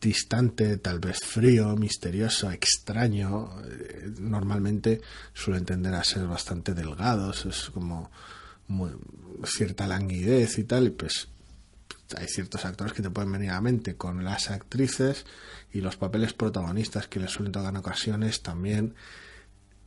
[0.04, 5.02] distante, tal vez frío, misterioso, extraño, eh, normalmente
[5.34, 8.12] suelen tender a ser bastante delgados, es como
[8.68, 8.92] muy-
[9.46, 11.28] cierta languidez y tal, y pues
[12.18, 15.26] hay ciertos actores que te pueden venir a la mente con las actrices
[15.72, 18.94] y los papeles protagonistas que les suelen tocar en ocasiones también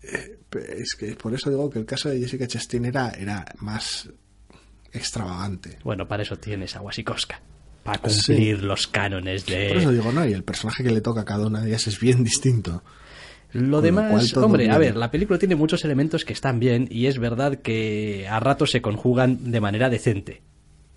[0.03, 0.39] Eh,
[0.79, 4.09] es que por eso digo que el caso de Jessica Chastain era, era más
[4.93, 7.41] extravagante Bueno, para eso tienes a Wasikowska.
[7.87, 9.69] Para cumplir los cánones de...
[9.69, 11.87] por eso digo no y el personaje que le toca a cada una de ellas
[11.87, 12.83] es bien distinto
[13.53, 16.89] Lo Con demás, lo hombre, a ver, la película tiene muchos elementos que están bien
[16.91, 20.43] y es verdad que a ratos se conjugan de manera decente.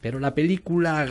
[0.01, 1.07] Pero la película,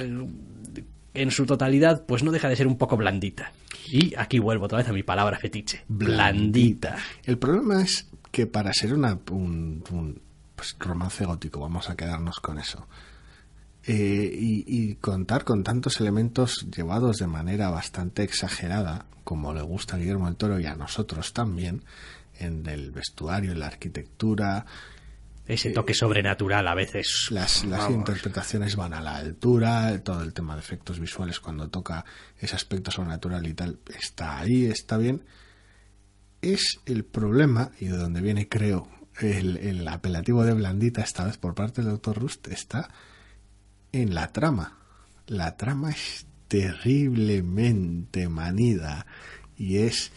[1.14, 3.52] en su totalidad, pues no deja de ser un poco blandita.
[3.86, 5.84] Y aquí vuelvo otra vez a mi palabra fetiche.
[5.88, 6.96] Blandita.
[7.24, 10.20] el problema es que para ser una, un, un,
[10.56, 12.86] pues, romance gótico vamos a quedarnos con eso
[13.90, 19.96] eh, y, y contar con tantos elementos llevados de manera bastante exagerada, como le gusta
[19.96, 21.82] a Guillermo del Toro y a nosotros también,
[22.38, 24.66] en el vestuario, en la arquitectura,
[25.46, 27.28] Ese toque sobrenatural a veces.
[27.30, 32.04] las, interpretaciones van a la altura, todo el tema de efectos visuales cuando toca
[32.38, 35.22] ese aspecto sobrenatural y tal, está ahí, está bien.
[36.42, 38.86] Es el problema, y de donde viene, creo,
[39.18, 42.90] el, el apelativo de blandita, esta vez por parte del doctor Rust, está
[43.92, 44.78] en la trama.
[45.26, 49.06] La trama es terriblemente manida
[49.56, 50.12] y es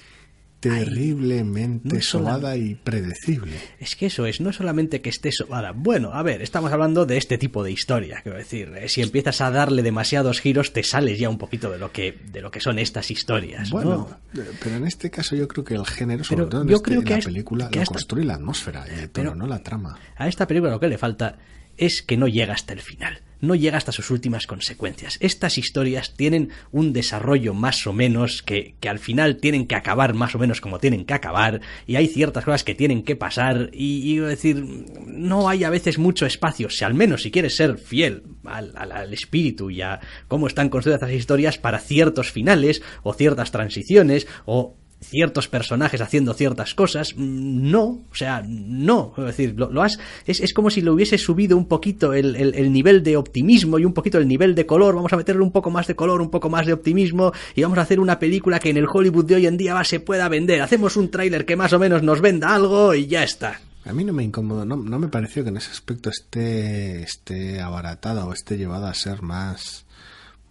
[0.59, 3.57] terriblemente no sobada y predecible.
[3.79, 5.71] Es que eso es, no solamente que esté sobada.
[5.71, 8.19] Bueno, a ver, estamos hablando de este tipo de historia.
[8.21, 11.79] Quiero decir, eh, si empiezas a darle demasiados giros, te sales ya un poquito de
[11.79, 13.69] lo que, de lo que son estas historias.
[13.69, 13.75] ¿no?
[13.75, 16.67] Bueno, eh, pero en este caso yo creo que el género, sobre Pero todo en,
[16.67, 19.31] yo este- creo en que la película, que lo construye la atmósfera, y el tono,
[19.31, 19.97] Pero- no la trama.
[20.15, 21.39] A esta película lo que le falta
[21.75, 25.17] es que no llega hasta el final, no llega hasta sus últimas consecuencias.
[25.19, 30.13] Estas historias tienen un desarrollo más o menos que, que al final tienen que acabar
[30.13, 33.69] más o menos como tienen que acabar y hay ciertas cosas que tienen que pasar
[33.73, 34.63] y, decir,
[35.05, 39.11] no hay a veces mucho espacio, si al menos si quieres ser fiel al, al-
[39.13, 44.77] espíritu y a cómo están construidas estas historias para ciertos finales o ciertas transiciones o
[45.03, 47.13] ciertos personajes haciendo ciertas cosas.
[47.17, 49.13] mm, No, o sea, no.
[49.17, 52.53] Es decir, lo, has, es, es como si le hubiese subido un poquito el, el-
[52.55, 54.95] el nivel de optimismo y un poquito el nivel de color.
[54.95, 57.77] Vamos a meterle un poco más de color, un poco más de optimismo y vamos
[57.77, 60.29] a hacer una película que en el Hollywood de hoy en día va, se pueda
[60.29, 60.61] vender.
[60.61, 63.59] Hacemos un tráiler que más o menos nos venda algo y ya está.
[63.83, 67.59] A mí no me incomodó, no, no me pareció que en ese aspecto esté, esté
[67.61, 69.85] abaratada o esté llevada a ser más,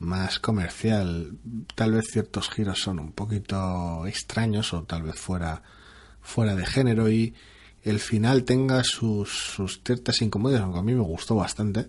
[0.01, 1.39] más comercial.
[1.77, 5.63] Tal vez ciertos giros son un poquito extraños o tal vez fuera,
[6.21, 7.35] fuera de género y
[7.83, 11.87] el final tenga sus, sus ciertas incomodidades, aunque a mí me gustó bastante.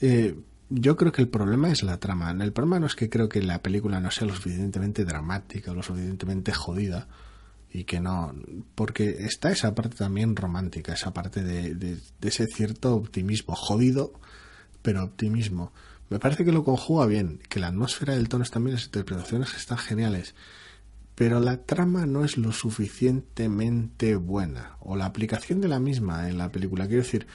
[0.00, 0.36] Eh,
[0.70, 2.30] yo creo que el problema es la trama.
[2.30, 5.74] El problema no es que creo que la película no sea lo suficientemente dramática o
[5.74, 7.08] lo suficientemente jodida
[7.70, 8.34] y que no.
[8.74, 14.12] Porque está esa parte también romántica, esa parte de, de, ese cierto optimismo, jodido,
[14.82, 15.72] pero optimismo.
[16.10, 19.54] Me parece que lo conjuga bien, que la atmósfera del tono están bien, las interpretaciones
[19.54, 20.34] están geniales,
[21.14, 26.38] pero la trama no es lo suficientemente buena, o la aplicación de la misma en
[26.38, 26.86] la película.
[26.86, 27.26] Quiero decir,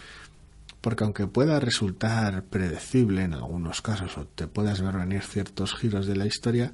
[0.82, 6.08] porque aunque pueda resultar predecible en algunos casos o te puedas ver venir ciertos giros
[6.08, 6.74] de la historia,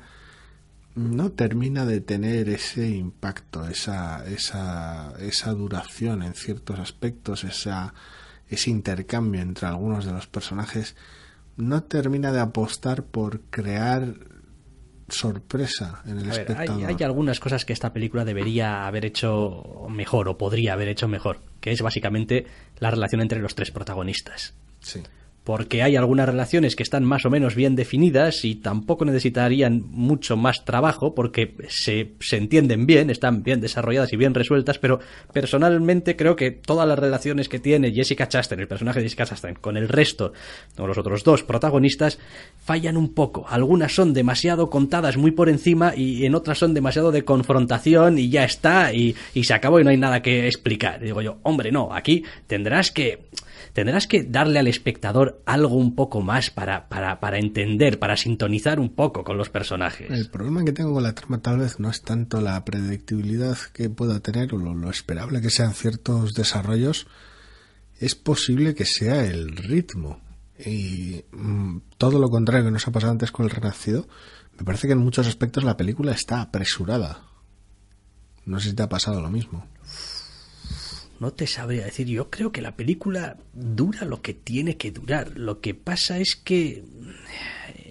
[0.95, 7.93] no termina de tener ese impacto, esa, esa, esa duración en ciertos aspectos, esa,
[8.49, 10.95] ese intercambio entre algunos de los personajes,
[11.57, 14.15] no termina de apostar por crear
[15.07, 16.85] sorpresa en el espectador.
[16.85, 21.41] hay, algunas cosas que esta película debería haber hecho mejor o podría haber hecho mejor,
[21.59, 22.47] que es básicamente
[22.79, 24.55] la relación entre los tres protagonistas.
[24.79, 25.03] Sí
[25.45, 30.35] porque hay algunas relaciones que están más o menos bien definidas y tampoco necesitarían mucho
[30.35, 34.99] más trabajo porque se, se, entienden bien, están bien desarrolladas y bien resueltas, pero
[35.31, 39.53] personalmente creo que todas las relaciones que tiene Jessica Chastain, el personaje de Jessica Chastain,
[39.53, 40.33] con el resto,
[40.79, 42.17] o los otros dos protagonistas,
[42.57, 43.45] fallan un poco.
[43.47, 48.29] Algunas son demasiado contadas muy por encima y en otras son demasiado de confrontación y
[48.29, 50.99] ya está y, y se acabó y no hay nada que explicar.
[51.01, 53.25] Digo yo, hombre, no, aquí tendrás que
[53.75, 58.79] tendrás que darle al espectador algo un poco más para, para, para entender, para sintonizar
[58.79, 60.09] un poco con los personajes.
[60.09, 63.89] El problema que tengo con la trama tal vez no es tanto la predictibilidad que
[63.89, 67.07] pueda tener o lo, esperable que sean ciertos desarrollos,
[67.99, 70.21] es posible que sea el ritmo.
[70.57, 74.07] Y mm, todo lo contrario que nos ha pasado antes con el Renacido,
[74.57, 77.23] me parece que en muchos aspectos la película está apresurada.
[78.45, 79.67] No sé si te ha pasado lo mismo
[81.19, 82.07] no te sabría decir.
[82.07, 85.37] Yo creo que la película dura lo que tiene que durar.
[85.37, 86.83] Lo que pasa es que,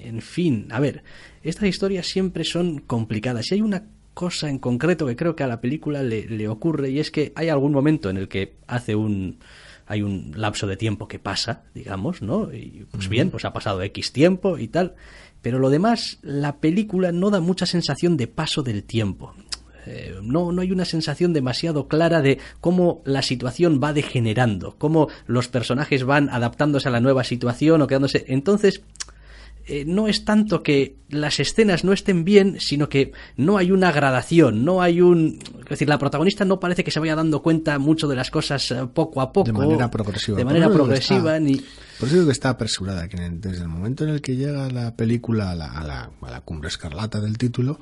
[0.02, 1.02] en fin, a ver,
[1.42, 3.50] estas historias siempre son complicadas.
[3.50, 3.84] Y hay una
[4.14, 7.32] cosa en concreto que creo que a la película le, le ocurre y es que
[7.34, 9.38] hay algún momento en el que hace un
[9.86, 12.52] hay un lapso de tiempo que pasa, digamos, ¿no?
[12.54, 14.94] Y pues bien, pues ha pasado X tiempo y tal,
[15.42, 19.34] pero lo demás, la película no da mucha sensación de paso del tiempo.
[19.86, 25.08] Eh, no, no hay una sensación demasiado clara de cómo la situación va degenerando, cómo
[25.26, 28.24] los personajes van adaptándose a la nueva situación o quedándose.
[28.28, 28.82] Entonces,
[29.66, 33.92] eh, no es tanto que las escenas no estén bien, sino que no hay una
[33.92, 35.38] gradación, no hay un...
[35.62, 38.70] Es decir, la protagonista no parece que se vaya dando cuenta mucho de las cosas
[38.70, 39.46] eh, poco a poco.
[39.46, 40.36] De manera progresiva.
[40.36, 41.38] De manera progresiva.
[41.38, 41.56] ni...
[41.98, 44.94] Por eso digo que está apresurada, que desde el momento en el que llega la
[44.96, 47.78] película a la, a la, a la cumbre escarlata del título,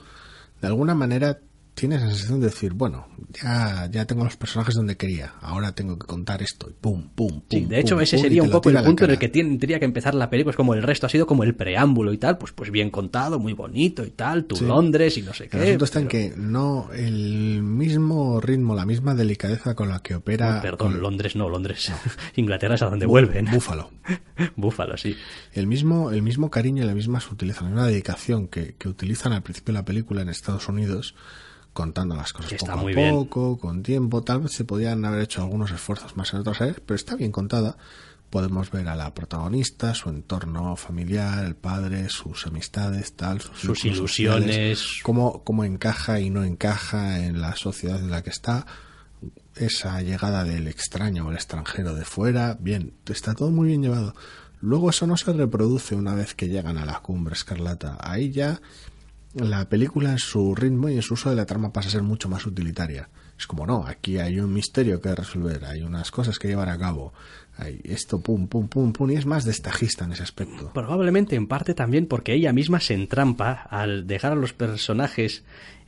[0.60, 1.40] de alguna manera
[1.74, 5.98] tienes la sensación de decir, bueno, ya, ya tengo los personajes donde quería, ahora tengo
[5.98, 7.42] que contar esto, y pum, pum, pum.
[7.50, 10.14] Sí, de hecho, ese sería un poco el punto en el que tendría que empezar
[10.14, 12.70] la película, es como el resto ha sido como el preámbulo y tal, pues, pues
[12.70, 15.56] bien contado, muy bonito y tal, tu Londres y no sé qué.
[15.56, 20.14] El asunto está en que no, el mismo ritmo, la misma delicadeza con la que
[20.14, 20.60] opera.
[20.60, 21.90] perdón, Londres no, Londres.
[22.36, 23.46] Inglaterra es a donde vuelven.
[23.50, 23.90] Búfalo.
[24.56, 25.16] Búfalo, sí.
[25.52, 29.32] El mismo, el mismo cariño y la misma sutileza, la misma dedicación que, que utilizan
[29.32, 31.14] al principio de la película en Estados Unidos
[31.72, 34.22] contando las cosas poco a poco, con tiempo.
[34.22, 37.32] Tal vez se podían haber hecho algunos esfuerzos más en otras áreas, pero está bien
[37.32, 37.76] contada.
[38.30, 45.00] Podemos ver a la protagonista, su entorno familiar, el padre, sus amistades, tal, sus, ilusiones,
[45.02, 48.66] cómo, cómo encaja y no encaja en la sociedad en la que está,
[49.56, 54.14] esa llegada del extraño o el extranjero de fuera, bien, está todo muy bien llevado.
[54.62, 57.98] Luego eso no se reproduce una vez que llegan a la cumbre escarlata.
[58.00, 58.62] Ahí ya
[59.34, 62.46] la película su ritmo y su uso de la trama pasa a ser mucho más
[62.46, 63.08] utilitaria.
[63.42, 66.78] Es como, no, aquí hay un misterio que resolver, hay unas cosas que llevar a
[66.78, 67.12] cabo,
[67.58, 70.70] hay esto, pum, pum, pum, pum, y es más destajista en ese aspecto.
[70.72, 75.42] Probablemente en parte también porque ella misma se entrampa al dejar a los personajes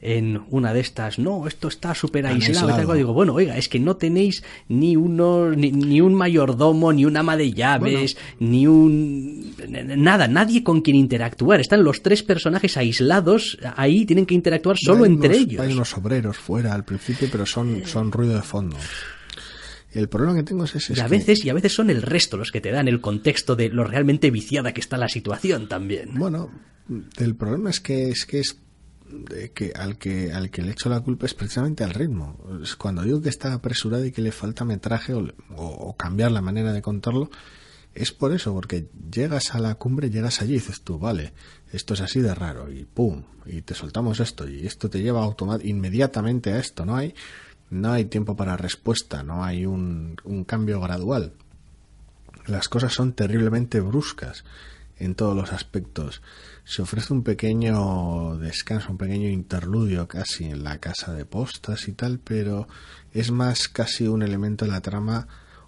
[0.04, 2.92] en una de estas, no, esto está súper aislado.
[2.92, 7.38] Digo, bueno, oiga, es que no tenéis ni uno, ni, un mayordomo, ni un ama
[7.38, 9.54] de llaves, ni un...
[9.96, 11.60] nada, nadie con quien interactuar.
[11.60, 15.60] Están los tres personajes aislados, ahí tienen que interactuar solo entre ellos.
[15.62, 18.76] Hay unos obreros fuera al principio, pero son, son ruido de fondo.
[19.92, 20.94] El problema que tengo es ese.
[20.94, 23.54] Y a veces, y a veces son el resto los que te dan el contexto
[23.54, 26.14] de lo realmente viciada que está la situación también.
[26.14, 26.50] Bueno,
[27.16, 28.58] el problema es que es que es
[29.08, 32.38] de que al que al que le echo la culpa es precisamente al ritmo.
[32.76, 36.72] Cuando digo que está apresurado y que le falta metraje o, o, cambiar la manera
[36.72, 37.30] de contarlo,
[37.94, 41.32] es por eso, porque llegas a la cumbre, llegas allí y dices tú, vale,
[41.74, 45.28] esto es así de raro y pum, y te soltamos esto y esto te lleva
[45.62, 47.14] inmediatamente a esto, no hay
[47.70, 51.32] no hay tiempo para respuesta, no hay un, un cambio gradual.
[52.46, 54.44] Las cosas son terriblemente bruscas
[54.98, 56.22] en todos los aspectos.
[56.64, 61.92] Se ofrece un pequeño descanso, un pequeño interludio casi en la casa de postas y
[61.92, 62.68] tal, pero
[63.12, 65.26] es más casi un elemento de la trama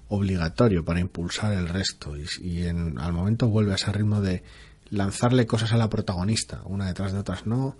[0.08, 4.44] obligatorio para impulsar el resto y, en, al momento vuelve a ese ritmo de
[4.90, 7.46] lanzarle cosas a la protagonista, una detrás de otras.
[7.46, 7.76] No,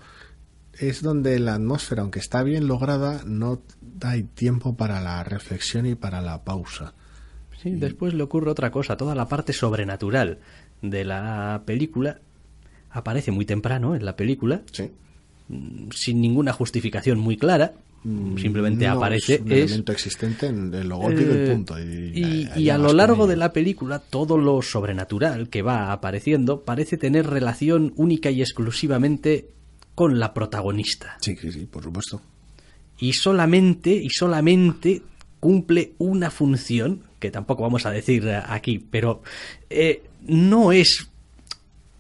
[0.79, 5.95] es donde la atmósfera, aunque está bien lograda, no da tiempo para la reflexión y
[5.95, 6.95] para la pausa.
[7.63, 10.39] Sí, después le ocurre otra cosa, toda la parte sobrenatural
[10.83, 12.21] de la película
[12.91, 14.63] aparece muy temprano en la película,
[15.49, 17.75] mm, sin ninguna justificación muy clara,
[18.07, 19.35] mm, simplemente aparece.
[19.35, 21.79] Es un elemento existente en el logótipo y punto.
[21.79, 26.97] Y, y a lo largo de la película, todo lo sobrenatural que va apareciendo parece
[26.97, 29.49] tener relación única y exclusivamente
[29.95, 31.17] con la protagonista.
[31.21, 32.21] Sí, sí, sí, por supuesto.
[32.99, 35.03] Y solamente, y solamente
[35.41, 39.23] cumple una función, que tampoco vamos a decir aquí, pero
[39.71, 41.09] eh, no es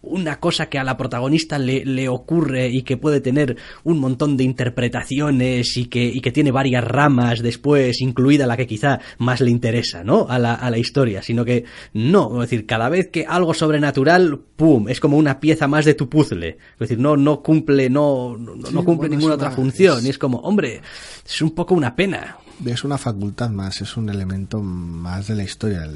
[0.06, 4.36] una cosa que a la protagonista le, le, ocurre y que puede tener un montón
[4.36, 9.40] de interpretaciones y que, y que tiene varias ramas después, incluida la que quizá más
[9.40, 10.26] le interesa, ¿no?
[10.28, 14.38] A la, a la historia, sino que no, es decir, cada vez que algo sobrenatural,
[14.56, 14.88] ¡pum!
[14.88, 16.48] es como una pieza más de tu puzzle.
[16.48, 20.04] Es decir, no, no cumple, no, no, cumple ninguna otra función.
[20.04, 20.80] Y es como, hombre,
[21.24, 22.38] es un poco una pena.
[22.64, 25.88] Es una facultad más, es un elemento más de la historia.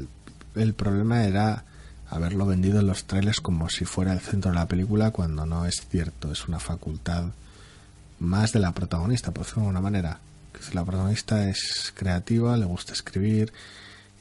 [0.55, 1.65] el problema era
[2.11, 5.65] haberlo vendido en los trailers como si fuera el centro de la película cuando no
[5.65, 7.25] es cierto, es una facultad
[8.19, 10.19] más de la protagonista, por decirlo de alguna manera.
[10.51, 13.51] Que la protagonista es creativa, le gusta escribir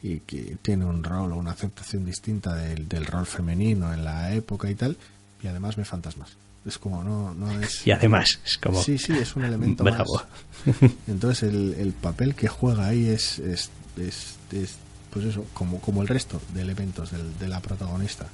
[0.02, 4.32] y que tiene un rol o una aceptación distinta del, del rol femenino en la
[4.32, 4.96] época y tal,
[5.42, 6.36] y además ve fantasmas.
[6.64, 7.84] Es como, no, no es...
[7.88, 8.80] Y además, es como...
[8.80, 10.06] Sí, sí, es un elemento más.
[11.08, 14.76] Entonces el, el papel que juega ahí es, es, es, es
[15.10, 18.26] pues eso, como, como el resto de elementos del, de la protagonista.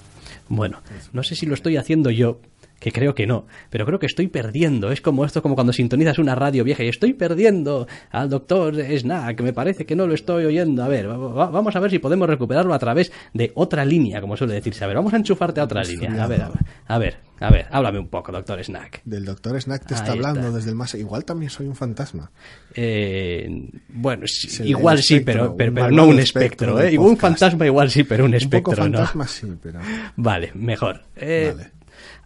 [0.48, 0.80] Bueno,
[1.12, 2.40] no sé si lo estoy haciendo yo,
[2.78, 4.90] que creo que no, pero creo que estoy perdiendo.
[4.90, 9.40] Es como esto, como cuando sintonizas una radio vieja y estoy perdiendo al doctor Snack,
[9.40, 10.82] me parece que no lo estoy oyendo.
[10.84, 14.54] A ver, vamos a ver si podemos recuperarlo a través de otra línea, como suele
[14.54, 14.84] decirse.
[14.84, 16.22] A ver, vamos a enchufarte a otra línea.
[16.22, 19.00] A ver, a ver, a ver, a ver, háblame un poco, doctor Snack.
[19.04, 20.94] Del doctor Snack te está hablando desde el más.
[20.94, 22.30] Igual también soy un fantasma.
[22.74, 24.24] Eh, bueno,
[24.64, 26.98] igual sí, pero, pero, no un espectro, ¿eh?
[26.98, 29.80] Un fantasma igual sí, pero un espectro, un fantasma sí, pero.
[30.16, 31.02] Vale, mejor.
[31.16, 31.76] Eh, vale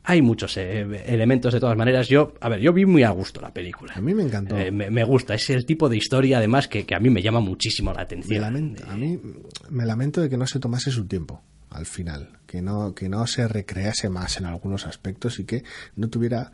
[0.02, 2.08] hay muchos eh, elementos de todas maneras.
[2.08, 3.94] Yo, a ver, yo vi muy a gusto la película.
[3.94, 4.56] A mí me encantó.
[4.58, 7.92] Eh, me, gusta, es el tipo de historia además que, a mí me llama muchísimo
[7.92, 8.40] la atención.
[8.40, 9.20] lamento, a mí
[9.68, 13.26] me lamento de que no se tomase su tiempo al final, que no, que no
[13.26, 15.62] se recrease más en algunos aspectos y que
[15.94, 16.50] no tuviera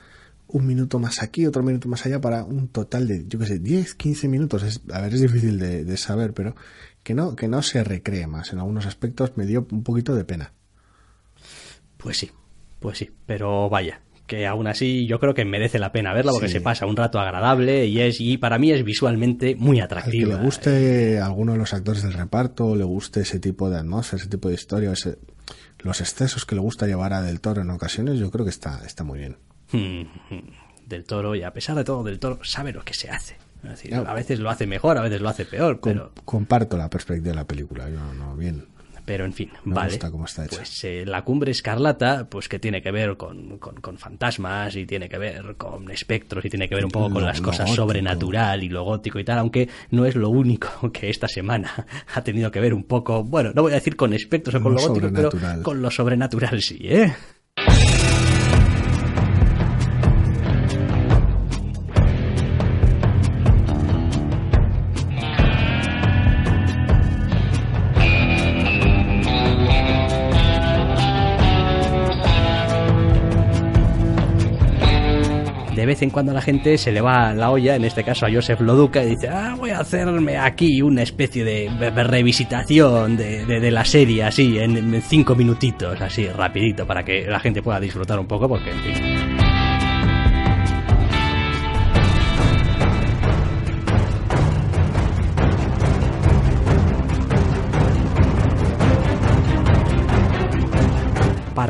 [0.49, 3.59] un minuto más aquí, otro minuto más allá para un total de, yo qué sé,
[3.59, 4.63] 10, 15 minutos.
[4.63, 6.55] Es, a ver, es difícil de, de saber, pero
[7.03, 10.25] que no, que no se recree más en algunos aspectos me dio un poquito de
[10.25, 10.53] pena.
[11.97, 12.31] Pues sí,
[12.81, 16.49] pues sí, pero vaya, que aún así yo creo que merece la pena verla porque
[16.49, 20.35] se pasa un rato agradable y es y para mí es visualmente muy atractiva.
[20.35, 23.71] Al que le guste a alguno de los actores del reparto, le guste ese tipo
[23.71, 24.93] de atmósfera, ese tipo de historia,
[25.81, 28.83] los excesos que le gusta llevar a Del Toro en ocasiones, yo creo que está,
[28.85, 29.37] está muy bien.
[30.87, 33.37] del Toro, y a pesar de todo, Del Toro sabe lo que se hace.
[34.05, 36.13] a veces lo hace mejor, a veces lo hace peor, pero...
[36.25, 38.67] Comparto la perspectiva de la película, yo no, bien.
[39.07, 39.99] Pero en fin, vale.
[40.57, 45.09] Pues eh, la cumbre escarlata, pues que tiene que ver con, con, fantasmas y tiene
[45.09, 48.69] que ver con espectros y tiene que ver un poco con las cosas sobrenatural y
[48.69, 52.59] lo gótico y tal, aunque no es lo único que esta semana ha tenido que
[52.59, 55.31] ver un poco, bueno, no voy a decir con espectros o con lo gótico, pero
[55.63, 57.15] con lo sobrenatural sí, ¿eh?
[75.87, 78.29] De vez en cuando la gente se le va la olla, en este caso a
[78.29, 83.85] Joseph Loduca, y dice, ah, voy a hacerme aquí una especie de revisitación de, la
[83.85, 88.49] serie, así, en, cinco minutitos, así, rapidito, para que la gente pueda disfrutar un poco,
[88.49, 89.16] porque, en fin...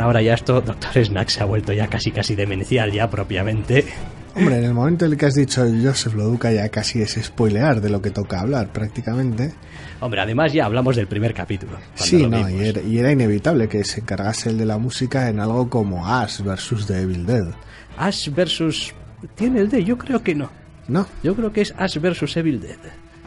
[0.07, 3.85] ahora ya esto, Doctor Snack se ha vuelto ya casi casi demencial ya propiamente.
[4.35, 7.81] Hombre, en el momento en el que has dicho Joseph Loduca ya casi es spoilear
[7.81, 9.55] de lo que toca hablar prácticamente.
[10.01, 11.79] Hombre, además ya hablamos del primer capítulo.
[11.95, 12.51] Sí, no, vimos.
[12.53, 16.07] y era, y era inevitable que se encargase el de la música en algo como
[16.07, 17.47] Ash versus The Evil Dead.
[17.97, 18.95] Ash versus...
[19.35, 19.83] ¿Tiene el D?
[19.83, 20.51] Yo creo que no.
[20.87, 21.07] ¿No?
[21.23, 22.79] Yo creo que es Ash versus Evil Dead.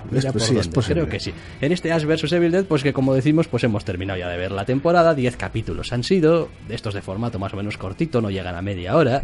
[0.10, 0.68] Pues por sí, es.
[0.68, 1.34] Creo que sí.
[1.62, 4.38] En este Ash vs Evil Dead, pues que como decimos, pues hemos terminado ya de
[4.38, 5.14] ver la temporada.
[5.14, 8.96] 10 capítulos han sido, estos de formato más o menos cortito, no llegan a media
[8.96, 9.22] hora.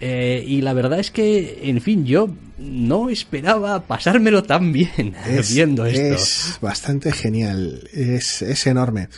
[0.00, 2.28] Eh, y la verdad es que, en fin, yo
[2.58, 6.14] no esperaba pasármelo tan bien Es, viendo esto.
[6.16, 9.08] es bastante genial, es, es enorme.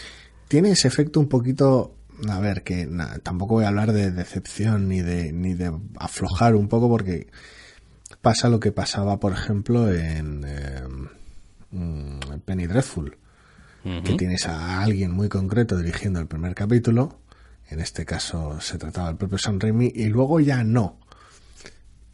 [0.48, 1.94] Tiene ese efecto un poquito,
[2.28, 6.54] a ver, que na- tampoco voy a hablar de decepción ni de, ni de aflojar
[6.54, 7.28] un poco porque
[8.24, 10.82] pasa lo que pasaba, por ejemplo, en eh,
[11.70, 13.16] mm, Penny Dreadful,
[14.02, 17.20] que tienes a alguien muy concreto dirigiendo el primer capítulo,
[17.68, 20.98] en este caso se trataba del propio Sam Raimi, y luego ya no.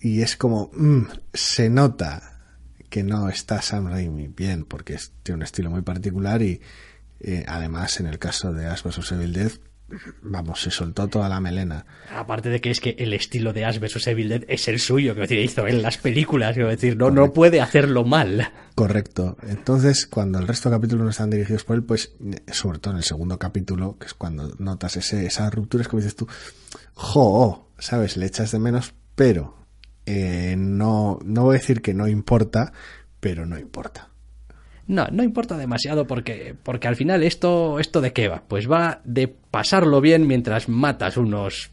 [0.00, 1.02] Y es como, mm,
[1.32, 2.38] se nota
[2.88, 6.60] que no está Sam Raimi bien, porque es- tiene un estilo muy particular y
[7.20, 9.52] eh, además en el caso de Ash vs Evil Dead,
[10.22, 11.86] vamos, se soltó toda la melena.
[12.14, 15.14] Aparte de que es que el estilo de Ash vs Evil Dead es el suyo,
[15.14, 18.52] que decir, hizo en las películas, quiero decir, no, no puede hacerlo mal.
[18.74, 19.36] Correcto.
[19.48, 22.14] Entonces, cuando el resto de capítulos no están dirigidos por él, pues,
[22.52, 26.16] sobre todo en el segundo capítulo, que es cuando notas ese, esas rupturas, como dices
[26.16, 26.28] tú,
[26.94, 28.16] jo, ¿sabes?
[28.16, 29.66] Le echas de menos, pero
[30.06, 32.72] eh, no, no voy a decir que no importa,
[33.20, 34.09] pero no importa.
[34.90, 38.42] No, no importa demasiado porque, porque al final esto, esto de qué va?
[38.48, 41.70] Pues va de pasarlo bien mientras matas unos,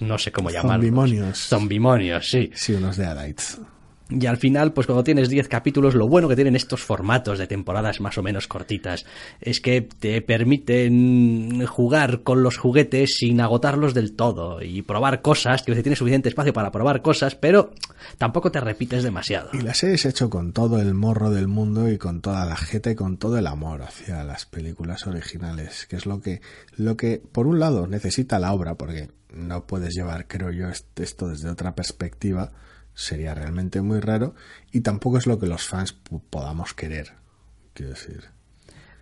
[0.00, 0.86] no sé cómo llamarlos.
[0.86, 1.38] Zombimonios.
[1.38, 2.50] Zombimonios, sí.
[2.54, 3.60] Sí, unos deadites.
[4.08, 7.48] Y al final, pues cuando tienes 10 capítulos, lo bueno que tienen estos formatos de
[7.48, 9.04] temporadas más o menos cortitas
[9.40, 15.62] es que te permiten jugar con los juguetes sin agotarlos del todo y probar cosas,
[15.62, 17.72] que tienes suficiente espacio para probar cosas, pero
[18.18, 19.50] tampoco te repites demasiado.
[19.52, 22.44] Y la serie se ha hecho con todo el morro del mundo y con toda
[22.46, 26.40] la jeta y con todo el amor hacia las películas originales, que es lo que,
[26.76, 30.98] lo que por un lado necesita la obra, porque no puedes llevar, creo yo, est-
[31.00, 32.52] esto desde otra perspectiva,
[32.96, 34.34] sería realmente muy raro,
[34.72, 35.92] y tampoco es lo que los fans
[36.30, 37.12] podamos querer,
[37.74, 38.24] quiero decir.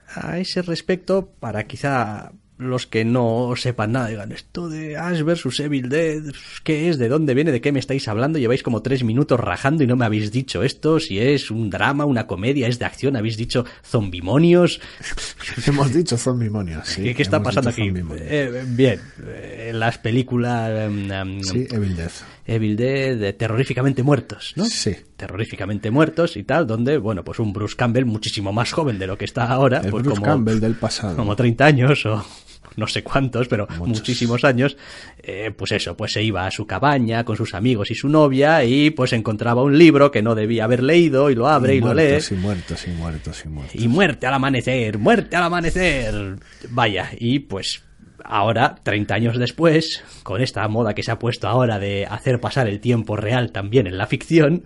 [0.09, 5.61] a ese respecto, para quizá los que no sepan nada, digan, esto de Ash vs
[5.61, 6.23] Evil Dead,
[6.63, 6.99] ¿qué es?
[6.99, 7.51] ¿De dónde viene?
[7.51, 8.39] ¿De qué me estáis hablando?
[8.39, 12.05] Lleváis como tres minutos rajando y no me habéis dicho esto, si es un drama,
[12.05, 14.81] una comedia, es de acción, habéis dicho zombimonios.
[15.67, 17.03] Hemos dicho zombimonios, sí.
[17.03, 17.93] ¿Qué, qué está pasando aquí?
[18.19, 22.13] Eh, bien, eh, las películas em, em, sí, Evil Dead.
[22.47, 24.67] Evil Dead, de terroríficamente muertos, ¿no?
[24.67, 24.95] Sí.
[25.17, 29.17] Terroríficamente muertos y tal, donde, bueno, pues un Bruce Campbell muchísimo más joven de lo
[29.17, 31.17] que está ahora, El pues Bruce como, Campbell del pasado.
[31.17, 32.25] como 30 años o
[32.77, 33.89] no sé cuántos, pero Muchos.
[33.89, 34.77] muchísimos años,
[35.23, 38.63] eh, pues eso, pues se iba a su cabaña con sus amigos y su novia
[38.65, 41.95] y pues encontraba un libro que no debía haber leído y lo abre y, lo
[41.95, 42.03] lee.
[42.11, 43.81] muertos, y muertos, y muertos, y muertos.
[43.83, 46.37] Y muerte al amanecer, muerte al amanecer.
[46.71, 47.83] Vaya, y pues
[48.25, 52.69] ahora, 30 años después, con esta moda que se ha puesto ahora de hacer pasar
[52.69, 54.65] el tiempo real también en la ficción,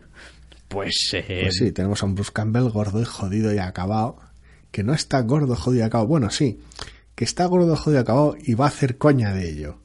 [0.68, 1.10] pues...
[1.14, 4.18] eh, Pues sí, tenemos a un Bruce Campbell gordo y jodido y acabado,
[4.70, 6.08] que no está gordo, jodido y acabado.
[6.08, 6.60] Bueno, sí,
[7.14, 9.80] que está gordo, jodido y acabado y va a hacer coña de ello.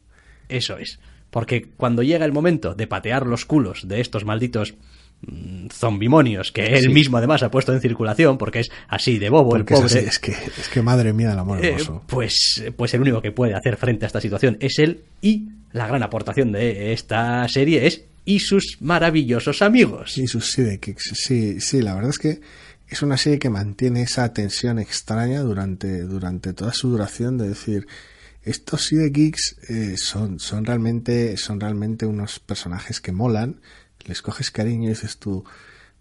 [0.50, 1.00] Eso es.
[1.30, 4.76] Porque cuando llega el momento de patear los culos de estos malditos
[5.72, 6.90] zombimonios que él Sí.
[6.90, 9.96] mismo además ha puesto en circulación porque es así de bobo Porque el es, así,
[9.98, 12.04] pobre es que, es que madre mía del amor Eh, hermoso.
[12.08, 15.88] pues, pues el único que puede hacer frente a esta situación es él y la
[15.88, 20.18] gran aportación de esta serie es y sus maravillosos amigos.
[20.18, 21.12] Y sus sidekicks.
[21.16, 22.40] Sí, sí, la verdad es que
[22.88, 27.88] es una serie que mantiene esa tensión extraña durante, durante toda su duración de decir,
[28.44, 33.60] estos sidekicks eh, son, son realmente, son realmente unos personajes que molan,
[34.06, 35.44] les coges cariño y dices tú,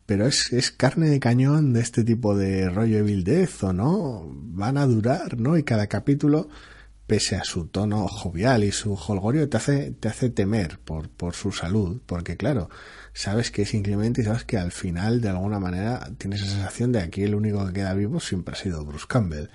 [0.06, 4.30] pero es, es carne de cañón de este tipo de rollo Evil Death o no,
[4.34, 5.56] van a durar, ¿no?
[5.56, 6.48] Y cada capítulo,
[7.06, 11.34] pese a su tono jovial y su holgorio, te hace, te hace temer por, por
[11.34, 12.68] su salud, porque claro,
[13.12, 16.92] sabes que es inclemente y sabes que al final, de alguna manera, tienes esa sensación
[16.92, 19.48] de aquí el único que queda vivo siempre ha sido Bruce Campbell.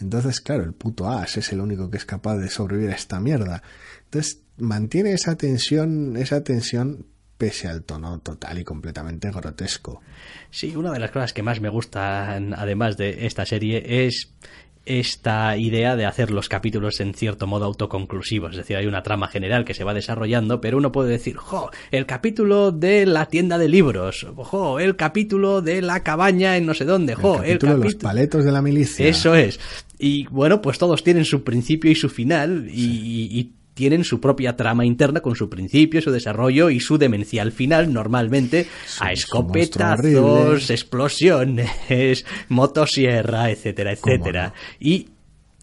[0.00, 3.20] Entonces, claro, el puto Ash es el único que es capaz de sobrevivir a esta
[3.20, 3.62] mierda.
[4.04, 7.06] Entonces, mantiene esa tensión, esa tensión
[7.40, 10.02] pese al tono total y completamente grotesco.
[10.50, 14.34] Sí, una de las cosas que más me gustan, además de esta serie, es
[14.84, 18.50] esta idea de hacer los capítulos en cierto modo autoconclusivos.
[18.50, 21.70] Es decir, hay una trama general que se va desarrollando, pero uno puede decir, jo,
[21.90, 26.74] el capítulo de la tienda de libros, jo, el capítulo de la cabaña en no
[26.74, 29.06] sé dónde, jo, el capítulo de los paletos de la milicia.
[29.06, 29.58] Eso es.
[29.98, 34.56] Y bueno, pues todos tienen su principio y su final y, y tienen su propia
[34.56, 38.66] trama interna con su principio, su desarrollo y su demencial final, normalmente
[39.00, 44.52] a escopetazos, explosiones, motosierra, etcétera, etcétera.
[44.78, 45.08] Y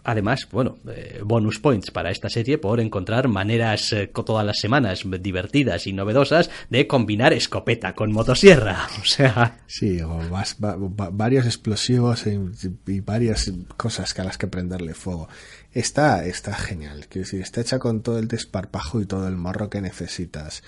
[0.04, 5.04] además, bueno, eh, bonus points para esta serie por encontrar maneras eh, todas las semanas
[5.22, 8.88] divertidas y novedosas de combinar escopeta con motosierra.
[9.00, 9.60] O sea.
[9.68, 10.20] Sí, o
[11.12, 15.30] varios explosivos y, varias cosas a las que prenderle fuego.
[15.78, 17.06] Está, está genial.
[17.08, 20.64] Quiero decir, está hecha con todo el desparpajo y todo el morro que necesitas.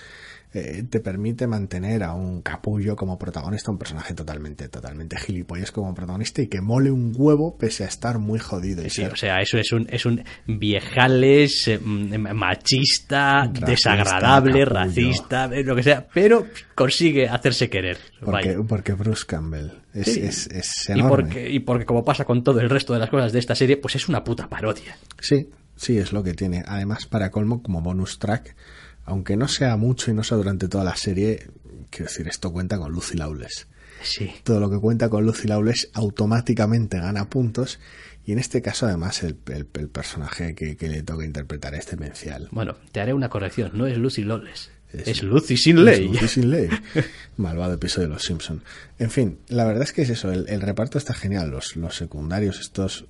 [0.52, 5.94] Eh, te permite mantener a un capullo como protagonista, un personaje totalmente, totalmente gilipollas como
[5.94, 8.82] protagonista y que mole un huevo pese a estar muy jodido.
[8.90, 15.62] sí, o sea, eso es un, es un viejales, eh, mm, machista, desagradable, racista, eh,
[15.62, 17.98] lo que sea, pero consigue hacerse querer.
[18.20, 20.98] Porque, porque Bruce Campbell es, es, enorme.
[20.98, 23.54] Y porque, y porque como pasa con todo el resto de las cosas de esta
[23.54, 24.96] serie, pues es una puta parodia.
[25.20, 26.64] Sí, sí, es lo que tiene.
[26.66, 28.56] Además, para colmo, como bonus track,
[29.04, 31.48] aunque no sea mucho y no sea durante toda la serie,
[31.90, 33.66] quiero decir, esto cuenta con Lucy Lawless.
[34.02, 34.32] Sí.
[34.44, 37.78] Todo lo que cuenta con Lucy Lawless automáticamente gana puntos
[38.24, 42.48] y en este caso además el, personaje que, le toca interpretar es demencial.
[42.50, 44.70] Bueno, te haré una corrección, no es Lucy Lawless.
[44.92, 46.08] Es, Lucy sin ley.
[46.08, 46.68] Lucy sin ley.
[47.36, 48.62] Malvado episodio de Los Simpson.
[48.98, 52.60] En fin, la verdad es que es eso, el, reparto está genial, los, los secundarios,
[52.60, 53.06] estos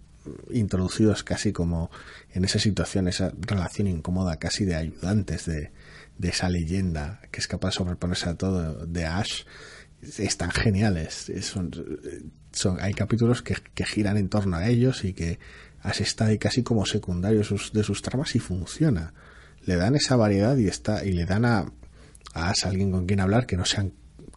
[0.50, 1.90] introducidos casi como
[2.32, 5.70] en esa situación, esa relación incómoda casi de ayudantes de,
[6.20, 9.44] de esa leyenda que es capaz de sobreponerse a todo de Ash
[10.18, 11.32] están geniales.
[12.52, 15.38] Son, hay capítulos que, que, giran en torno a ellos y que
[15.80, 19.14] Ash está ahí casi como secundario de sus, de sus tramas y funciona.
[19.64, 21.72] Le dan esa variedad y está y le dan a,
[22.34, 23.94] a Ash alguien con quien hablar que no sean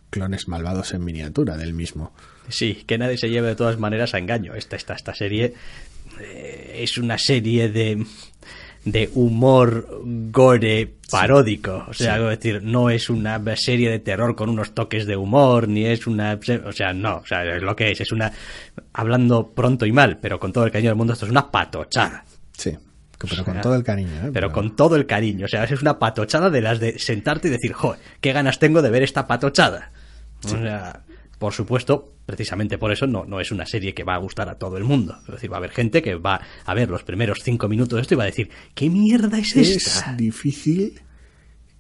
[0.09, 2.13] clones malvados en miniatura del mismo.
[2.47, 4.55] Sí, que nadie se lleve de todas maneras a engaño.
[4.55, 5.53] Esta, esta, esta serie
[6.21, 8.05] eh, es una serie de
[8.85, 11.85] de humor gore paródico.
[11.87, 15.85] O sea, decir, no es una serie de terror con unos toques de humor, ni
[15.85, 16.39] es una.
[16.65, 18.01] O sea, no, o sea, es lo que es.
[18.01, 18.31] Es una.
[18.93, 22.25] Hablando pronto y mal, pero con todo el cariño del mundo, esto es una patochada.
[22.57, 22.77] Sí.
[23.29, 24.31] Pero con todo el cariño, ¿eh?
[24.33, 25.45] Pero, con todo el cariño.
[25.45, 28.81] O sea, es una patochada de las de sentarte y decir, joder, qué ganas tengo
[28.81, 29.91] de ver esta patochada.
[30.43, 31.03] O sea,
[31.37, 34.57] por supuesto, precisamente por eso no, no es una serie que va a gustar a
[34.57, 35.17] todo el mundo.
[35.27, 38.01] Es decir, va a haber gente que va a ver los primeros cinco minutos de
[38.01, 40.11] esto y va a decir, ¿qué mierda es, esta?
[40.11, 41.01] Es difícil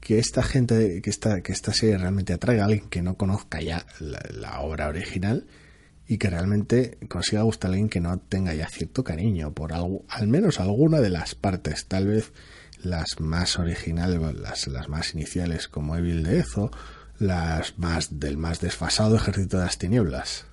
[0.03, 3.61] que esta gente, que esta, que esta serie realmente atraiga a alguien que no conozca
[3.61, 5.47] ya la, obra original
[6.07, 10.03] y que realmente consiga gustar a alguien que no tenga ya cierto cariño por algo,
[10.09, 12.33] al menos alguna de las partes, tal vez
[12.81, 16.71] las más originales, las, las más iniciales como Evil Death o
[17.27, 20.45] las más del más desfasado ejército de las tinieblas.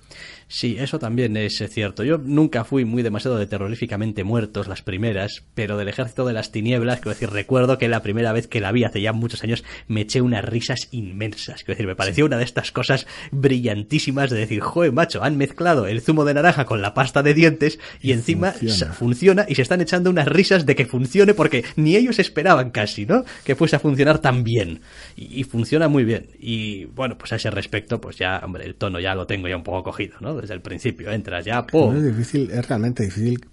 [0.51, 2.03] Sí, eso también es cierto.
[2.03, 6.51] Yo nunca fui muy demasiado de terroríficamente muertos las primeras, pero del Ejército de las
[6.51, 9.63] Tinieblas, quiero decir, recuerdo que la primera vez que la vi hace ya muchos años
[9.87, 11.63] me eché unas risas inmensas.
[11.63, 15.87] Quiero decir, me pareció una de estas cosas brillantísimas de decir, joder, macho, han mezclado
[15.87, 19.45] el zumo de naranja con la pasta de dientes y, encima funciona.
[19.47, 23.23] y se están echando unas risas de que funcione porque ni ellos esperaban casi, ¿no?
[23.45, 24.81] Que fuese a funcionar tan bien.
[25.15, 26.27] Y, y funciona muy bien.
[26.37, 29.55] Y bueno, pues a ese respecto, pues ya, hombre, el tono ya lo tengo ya
[29.55, 30.40] un poco cogido, ¿no?
[30.41, 31.11] Desde el principio.
[31.11, 33.47] Entras ya, Es difícil, es realmente difícil.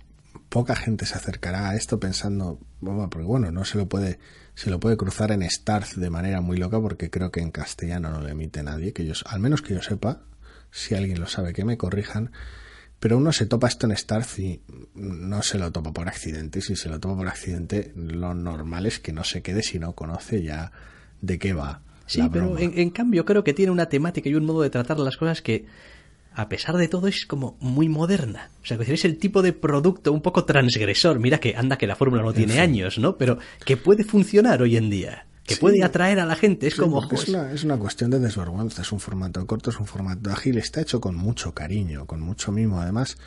[0.49, 4.19] Poca gente se acercará a esto pensando, bueno, porque bueno, no se lo puede,
[4.55, 8.11] se lo puede cruzar en Starz de manera muy loca porque creo que en castellano
[8.11, 10.23] no lo emite nadie, que yo, al menos que yo sepa,
[10.71, 12.31] si alguien lo sabe que me corrijan,
[13.01, 14.61] pero uno se topa esto en Starz y
[14.95, 16.61] no se lo topa por accidente.
[16.61, 19.95] Si se lo topa por accidente, lo normal es que no se quede si no
[19.95, 20.73] conoce ya
[21.21, 21.83] de qué va.
[22.07, 24.99] Sí, pero en, en, cambio creo que tiene una temática y un modo de tratar
[24.99, 25.67] las cosas que
[26.39, 28.51] a pesar de todo, es como muy moderna.
[28.63, 31.19] O sea, es el tipo de producto un poco transgresor.
[31.19, 33.17] Mira que anda que la fórmula no tiene años, ¿no?
[33.17, 35.27] Pero que puede funcionar hoy en día.
[35.43, 36.69] Que puede atraer a la gente.
[36.69, 37.03] Es como.
[37.11, 38.83] Es una, es una cuestión de desvergüenza.
[38.83, 40.59] Es un formato corto, es un formato ágil.
[40.59, 42.81] Está hecho con mucho cariño, con mucho mimo.
[42.81, 43.19] Además.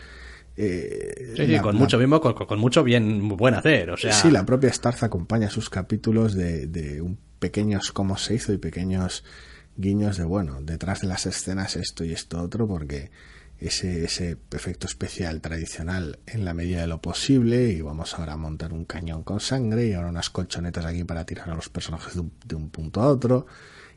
[0.55, 3.89] Eh, sí, sí, con mucho mimo, con, mucho bien buen hacer.
[3.89, 4.13] O sea...
[4.13, 8.57] Sí, la propia Starz acompaña sus capítulos de, de un pequeños cómo se hizo y
[8.57, 9.25] pequeños
[9.75, 13.11] guiños de, bueno, detrás de las escenas esto y esto otro, porque
[13.61, 18.37] ese, ese efecto especial tradicional en la medida de lo posible y vamos ahora a
[18.37, 22.15] montar un cañón con sangre y ahora unas colchonetas aquí para tirar a los personajes
[22.15, 23.45] de un, punto a otro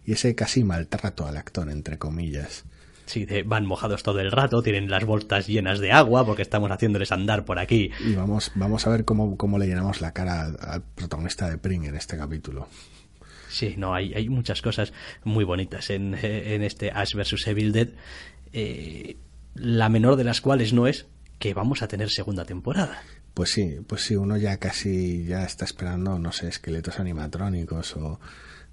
[0.04, 2.64] y ese casi maltrato al actor, entre comillas.
[3.06, 7.12] Sí, van mojados todo el rato, tienen las bolsas llenas de agua porque estamos haciéndoles
[7.12, 7.90] andar por aquí.
[8.06, 11.84] Y vamos, vamos a ver cómo, cómo le llenamos la cara al protagonista de Pring
[11.84, 12.68] en este capítulo.
[13.54, 14.92] Sí, no, hay, hay muchas cosas
[15.22, 17.46] muy bonitas en, este Ash vs.
[17.46, 17.88] Evil Dead.
[18.52, 19.16] Eh,
[19.54, 21.06] la menor de las cuales no es
[21.38, 23.00] que vamos a tener segunda temporada.
[23.32, 28.18] Pues sí, pues sí, uno ya casi ya está esperando, no sé, esqueletos animatrónicos o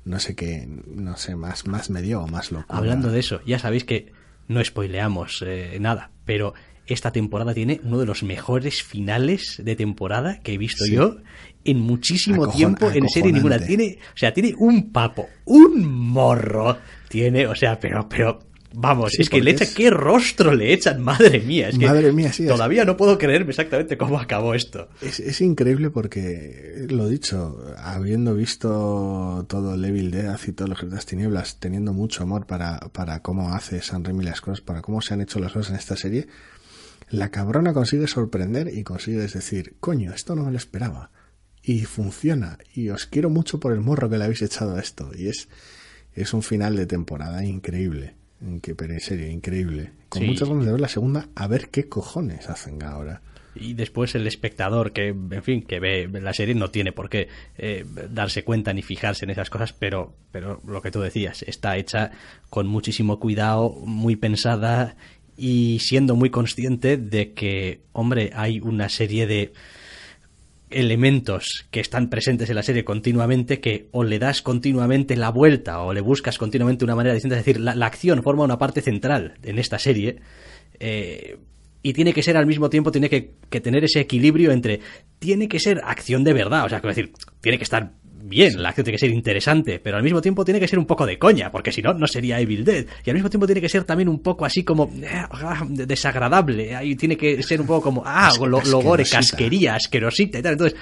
[0.03, 2.73] no sé qué, no sé, más, más medio o más loco.
[2.73, 4.13] Hablando de eso, ya sabéis que
[4.47, 6.55] no spoileamos eh, nada, pero
[6.88, 10.93] esta temporada tiene uno de los mejores finales de temporada que he visto Sí.
[10.93, 11.17] yo
[11.63, 13.59] en muchísimo tiempo en serie ninguna.
[13.59, 16.77] Tiene, o sea, tiene un papo, un morro,
[17.07, 18.39] tiene, o sea, pero, pero,
[18.73, 21.77] vamos, Sí, es que le porque echa, es- qué rostro le echan, madre mía, es
[21.77, 24.89] que Madre mía, sí, es- todavía no puedo creerme exactamente cómo acabó esto.
[25.01, 30.82] Es, es increíble porque, lo dicho, habiendo visto todo el Evil Dead y todos los
[30.82, 34.82] de las Tinieblas, teniendo mucho amor para, para cómo hace San Raimi las cosas, para
[34.82, 36.27] cómo se han hecho las cosas en esta serie,
[37.12, 41.12] la cabrona consigue sorprender y consigue decir, coño, esto no me lo esperaba.
[41.64, 42.57] Y funciona.
[42.74, 45.12] Y os quiero mucho por el morro que le habéis echado a esto.
[45.16, 45.47] Y es,
[46.14, 48.16] es un final de temporada increíble.
[48.41, 49.91] En que, pero en serio, increíble.
[50.09, 50.28] Con Sí.
[50.28, 53.22] muchas ganas de ver la segunda, a ver qué cojones hacen ahora.
[53.53, 57.28] Y después el espectador que, en fin, que ve la serie no tiene por qué
[57.57, 61.76] eh, darse cuenta ni fijarse en esas cosas, pero, pero lo que tú decías, está
[61.76, 62.12] hecha
[62.49, 64.95] con muchísimo cuidado, muy pensada
[65.41, 69.53] y siendo muy consciente de que, hombre, hay una serie de
[70.69, 75.81] elementos que están presentes en la serie continuamente que o le das continuamente la vuelta
[75.81, 77.39] o le buscas continuamente una manera distinta.
[77.39, 80.19] Es decir, la, la acción forma una parte central en esta serie
[80.79, 81.39] eh,
[81.81, 84.79] y tiene que ser al mismo tiempo, tiene que, que tener ese equilibrio entre,
[85.17, 87.93] tiene que ser acción de verdad, o sea, decir, tiene que estar
[88.24, 90.86] bien, la acción tiene que ser interesante, pero al mismo tiempo tiene que ser un
[90.86, 92.86] poco de coña, porque si no, no sería Evil Dead.
[93.05, 94.91] Y al mismo tiempo tiene que ser también un poco así como
[95.32, 99.17] ah, desagradable, ahí tiene que ser un poco como, ah, lo, lo gore, asquerosita.
[99.17, 100.53] casquería, asquerosita y tal.
[100.53, 100.78] Entonces,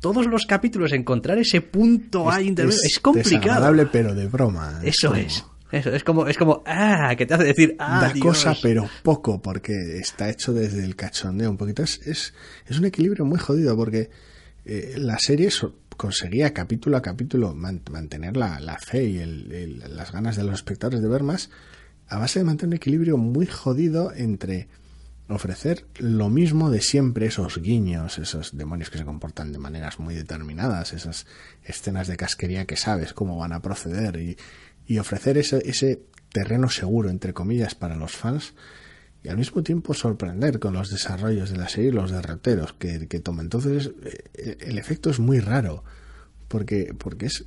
[0.00, 3.38] todos los capítulos, encontrar ese punto ahí intermedio es, complicado.
[3.40, 4.80] desagradable, pero de broma.
[4.84, 5.44] Eso como- es.
[5.72, 8.24] Eso, es como, es como, ah, que te hace decir, ah, da Dios.
[8.24, 11.82] cosa, pero poco, porque está hecho desde el cachondeo un poquito.
[11.82, 12.32] Es, es,
[12.68, 14.08] es un equilibrio muy jodido, porque
[14.66, 19.78] eh, la serie so- conseguía capítulo a capítulo man- mantener la, la fe y el-
[19.96, 21.50] las ganas de los espectadores de ver más,
[22.08, 24.68] a base de mantener un equilibrio muy jodido entre
[25.28, 30.14] ofrecer lo mismo de siempre, esos guiños, esos demonios que se comportan de maneras muy
[30.14, 31.26] determinadas, esas
[31.64, 34.36] escenas de casquería que sabes cómo van a proceder y,
[34.86, 38.52] y ofrecer ese, ese terreno seguro, entre comillas, para los fans
[39.24, 43.08] y al mismo tiempo sorprender con los desarrollos de la serie y los derroteros que,
[43.08, 43.42] que toma.
[43.42, 43.90] Entonces,
[44.34, 45.82] eh, el efecto es muy raro
[46.48, 47.46] porque, porque es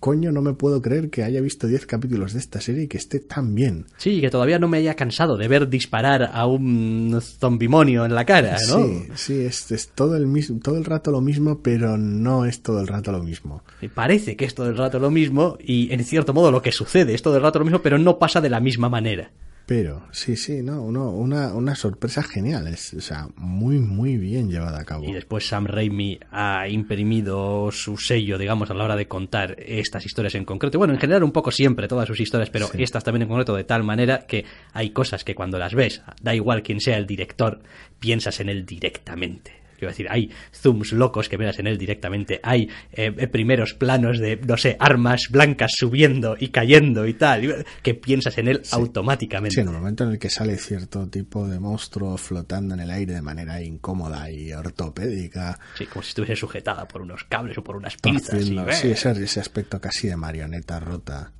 [0.00, 2.98] coño, no me puedo creer que haya visto 10 capítulos de esta serie y que
[2.98, 3.86] esté tan bien.
[3.96, 8.24] Sí, que todavía no me haya cansado de ver disparar a un zombimonio en la
[8.24, 8.86] cara, ¿no?
[8.86, 12.62] Sí, sí, es, es todo, el mismo, todo el rato lo mismo, pero no es
[12.62, 13.64] todo el rato lo mismo.
[13.82, 16.70] Y Parece que es todo el rato lo mismo y en cierto modo lo que
[16.70, 19.32] sucede es todo el rato lo mismo, pero no pasa de la misma manera.
[19.68, 24.48] Pero, sí, sí, no, uno, una, una sorpresa genial, es, o sea, muy, muy bien
[24.50, 25.04] llevada a cabo.
[25.04, 30.06] Y después Sam Raimi ha imprimido su sello, digamos, a la hora de contar estas
[30.06, 30.78] historias en concreto.
[30.78, 32.82] Bueno, en general un poco siempre todas sus historias, pero Sí.
[32.82, 36.34] estas también en concreto de tal manera que hay cosas que cuando las ves, da
[36.34, 37.60] igual quién sea el director,
[38.00, 39.52] piensas en él directamente.
[39.78, 44.36] Quiero decir, hay zooms locos que miras en él directamente, hay eh, primeros planos de,
[44.36, 49.54] no sé, armas blancas subiendo y cayendo y tal, que piensas en él automáticamente.
[49.54, 52.90] Sí, en el momento en el que sale cierto tipo de monstruo flotando en el
[52.90, 57.62] aire de manera incómoda y ortopédica, Sí, como si estuviese sujetada por unos cables o
[57.62, 58.44] por unas pinzas.
[58.44, 61.32] sí, ese, ese aspecto casi de marioneta rota.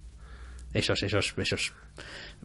[0.73, 1.73] esos, esos, esos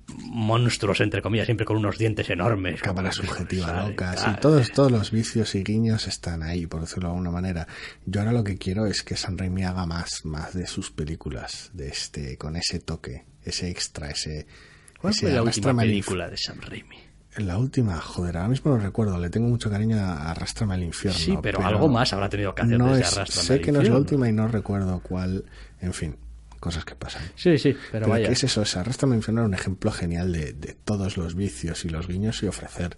[0.07, 2.81] monstruos, entre comillas, siempre con unos dientes enormes.
[2.81, 7.11] cámara subjetiva loca, sí, todos, todos los vicios y guiños están ahí, por decirlo de
[7.13, 7.67] alguna manera.
[8.05, 11.71] Yo ahora lo que quiero es que San Raimi haga más, más de sus películas,
[11.73, 14.47] de este, con ese toque, ese extra, ese,
[14.99, 16.97] ¿Cuál ese fue la última película de Sam Raimi?
[17.37, 21.19] La última, joder, ahora mismo no recuerdo, le tengo mucho cariño a Arrastrame al infierno.
[21.19, 23.71] Sí, pero, algo más habrá tenido que hacer no desde es, Arrástrame Sé al que
[23.71, 25.45] no es la última y no recuerdo cuál,
[25.81, 26.15] en fin,
[26.63, 27.23] cosas que pasan.
[27.35, 28.27] Sí, sí, pero, Pero, vaya.
[28.27, 28.61] ¿qué es eso?
[28.61, 32.07] Es Arrástrame al infierno era un ejemplo genial de, de todos los vicios y los
[32.07, 32.97] guiños y ofrecer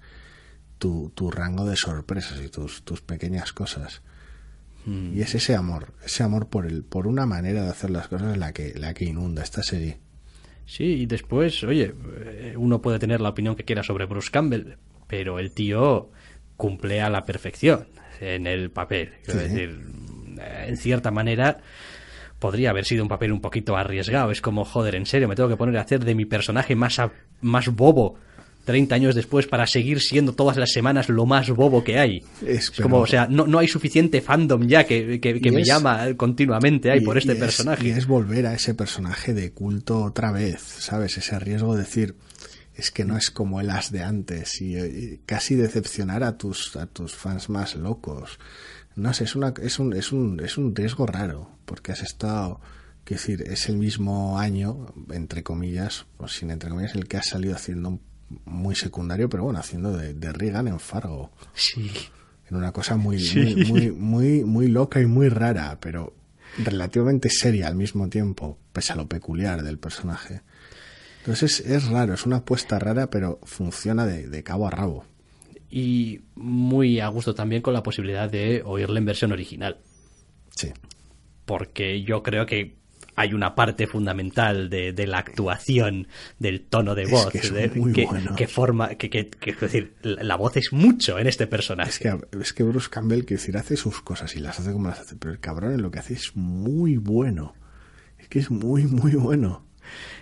[0.78, 4.04] tu, tu rango de sorpresas y tus, tus pequeñas cosas.
[4.86, 5.18] Hmm.
[5.18, 8.38] Y es ese amor, ese amor por el, por una manera de hacer las cosas
[8.38, 9.98] la que, la que inunda esta serie.
[10.68, 14.76] Sí, y después, oye, eh, uno puede tener la opinión que quiera sobre Bruce Campbell,
[15.08, 16.12] pero el tío
[16.56, 17.88] cumple a la perfección
[18.22, 19.14] en el papel.
[19.24, 19.36] Sí.
[19.36, 19.82] decir,
[20.38, 21.62] en cierta manera
[22.46, 24.30] podría haber sido un papel un poquito arriesgado.
[24.32, 27.00] Es como, joder, en serio, me tengo que poner a hacer de mi personaje más,
[27.00, 28.18] a- más bobo
[28.66, 32.24] 30 años después para seguir siendo todas las semanas lo más bobo que hay.
[32.46, 36.08] Es, como, o sea, no, no hay suficiente fandom ya que, que- me es- llama
[36.18, 37.88] continuamente ahí por este y es- personaje.
[37.88, 41.18] y es volver a ese personaje de culto otra vez, ¿sabes?
[41.18, 42.16] Ese riesgo de decir,
[42.76, 46.76] es que no es como el as de antes y, y casi decepcionar a tus
[46.76, 48.38] a tus fans más locos.
[48.96, 52.60] No sé, es una es un es un es un riesgo raro porque has estado
[53.04, 57.28] que decir, es el mismo año entre comillas, o sin entre comillas el que has
[57.28, 58.00] salido haciendo
[58.46, 61.32] muy secundario, pero bueno, haciendo de, de Reagan en Fargo.
[61.54, 61.92] Sí.
[62.50, 66.16] En una cosa muy, muy, muy, muy, muy loca y muy rara, pero
[66.58, 70.42] relativamente seria al mismo tiempo, pese a lo peculiar del personaje.
[71.20, 75.06] Entonces es, es raro, es una apuesta rara, pero funciona de, de cabo a rabo.
[75.70, 79.78] Y muy a gusto también con la posibilidad de oírla en versión original.
[80.56, 80.72] Sí.
[81.46, 82.76] Porque yo creo que
[83.18, 87.54] hay una parte fundamental de, de la actuación, del tono de Es voz, que es
[87.54, 88.36] de- muy que, bueno.
[88.36, 91.90] que forma, que, que- que- es decir, la la voz es mucho en este personaje.
[91.92, 94.90] Es que, es que Bruce Campbell, que decir, hace sus cosas y las hace como
[94.90, 97.54] las hace, pero el cabrón en lo que hace es muy bueno.
[98.20, 99.65] Es que es muy, muy bueno.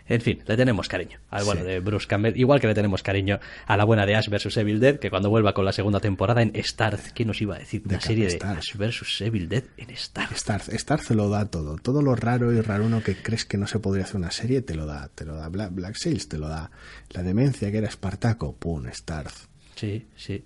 [0.08, 1.68] En fin, le tenemos cariño al bueno Sí.
[1.68, 4.80] de Bruce Campbell, igual que le tenemos cariño a la buena de Ash vs Evil
[4.80, 7.82] Dead, que cuando vuelva con la segunda temporada en Starz, ¿qué nos iba a decir?
[7.86, 8.40] Una De serie de.
[8.46, 10.36] Ash vs Evil Dead en Starz.
[10.38, 11.78] Starz, Starz lo da todo.
[11.78, 14.76] Todo lo raro y raruno que crees que no se podría hacer una serie, te
[14.76, 15.10] lo da.
[15.16, 16.70] Te lo da Black, Black Sails, te lo da.
[17.12, 19.48] La demencia que era Espartaco, pum, Starz.
[19.76, 20.44] Sí, sí.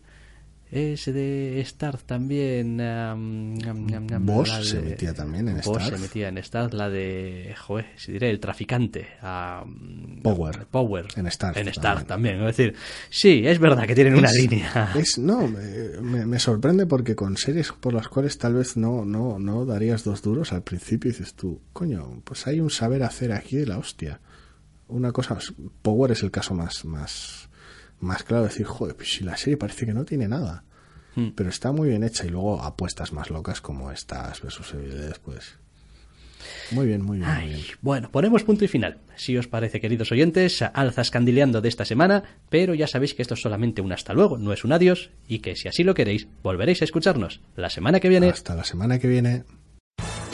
[0.69, 2.77] Es de Starz también.
[4.19, 5.89] Bosch de- se metía también en Bosch Starz.
[5.89, 7.55] se metía en Starz, la de.
[7.57, 9.07] Joder, si diré, el traficante.
[10.23, 10.65] Power.
[10.69, 11.07] Power.
[11.15, 12.37] En Starz En Starz también.
[12.39, 12.49] también.
[12.49, 12.75] Es decir,
[13.09, 14.91] sí, es verdad que tienen una línea.
[14.95, 19.39] Es, no, me, me- sorprende porque con series por las cuales tal vez no, no,
[19.39, 23.55] no darías dos duros al principio dices tú, coño, pues hay un saber hacer aquí
[23.57, 24.19] de la hostia.
[24.89, 25.37] Una cosa,
[25.81, 27.46] Power es el caso más, más,
[27.99, 30.63] más claro de decir, joder, pues si la serie parece que no tiene nada.
[31.15, 31.29] Hmm.
[31.35, 35.57] Pero está muy bien hecha y luego apuestas más locas como estas versus Dead, pues.
[36.71, 37.61] Muy bien, muy bien, muy bien.
[37.81, 38.99] bueno, ponemos punto y final.
[39.15, 43.33] Si os parece, queridos oyentes, alzas candileando de esta semana, pero ya sabéis que esto
[43.33, 46.27] es solamente un hasta luego, no es un adiós, y que si así lo queréis,
[46.43, 48.29] volveréis a escucharnos la semana que viene.
[48.29, 49.43] Hasta la semana que viene.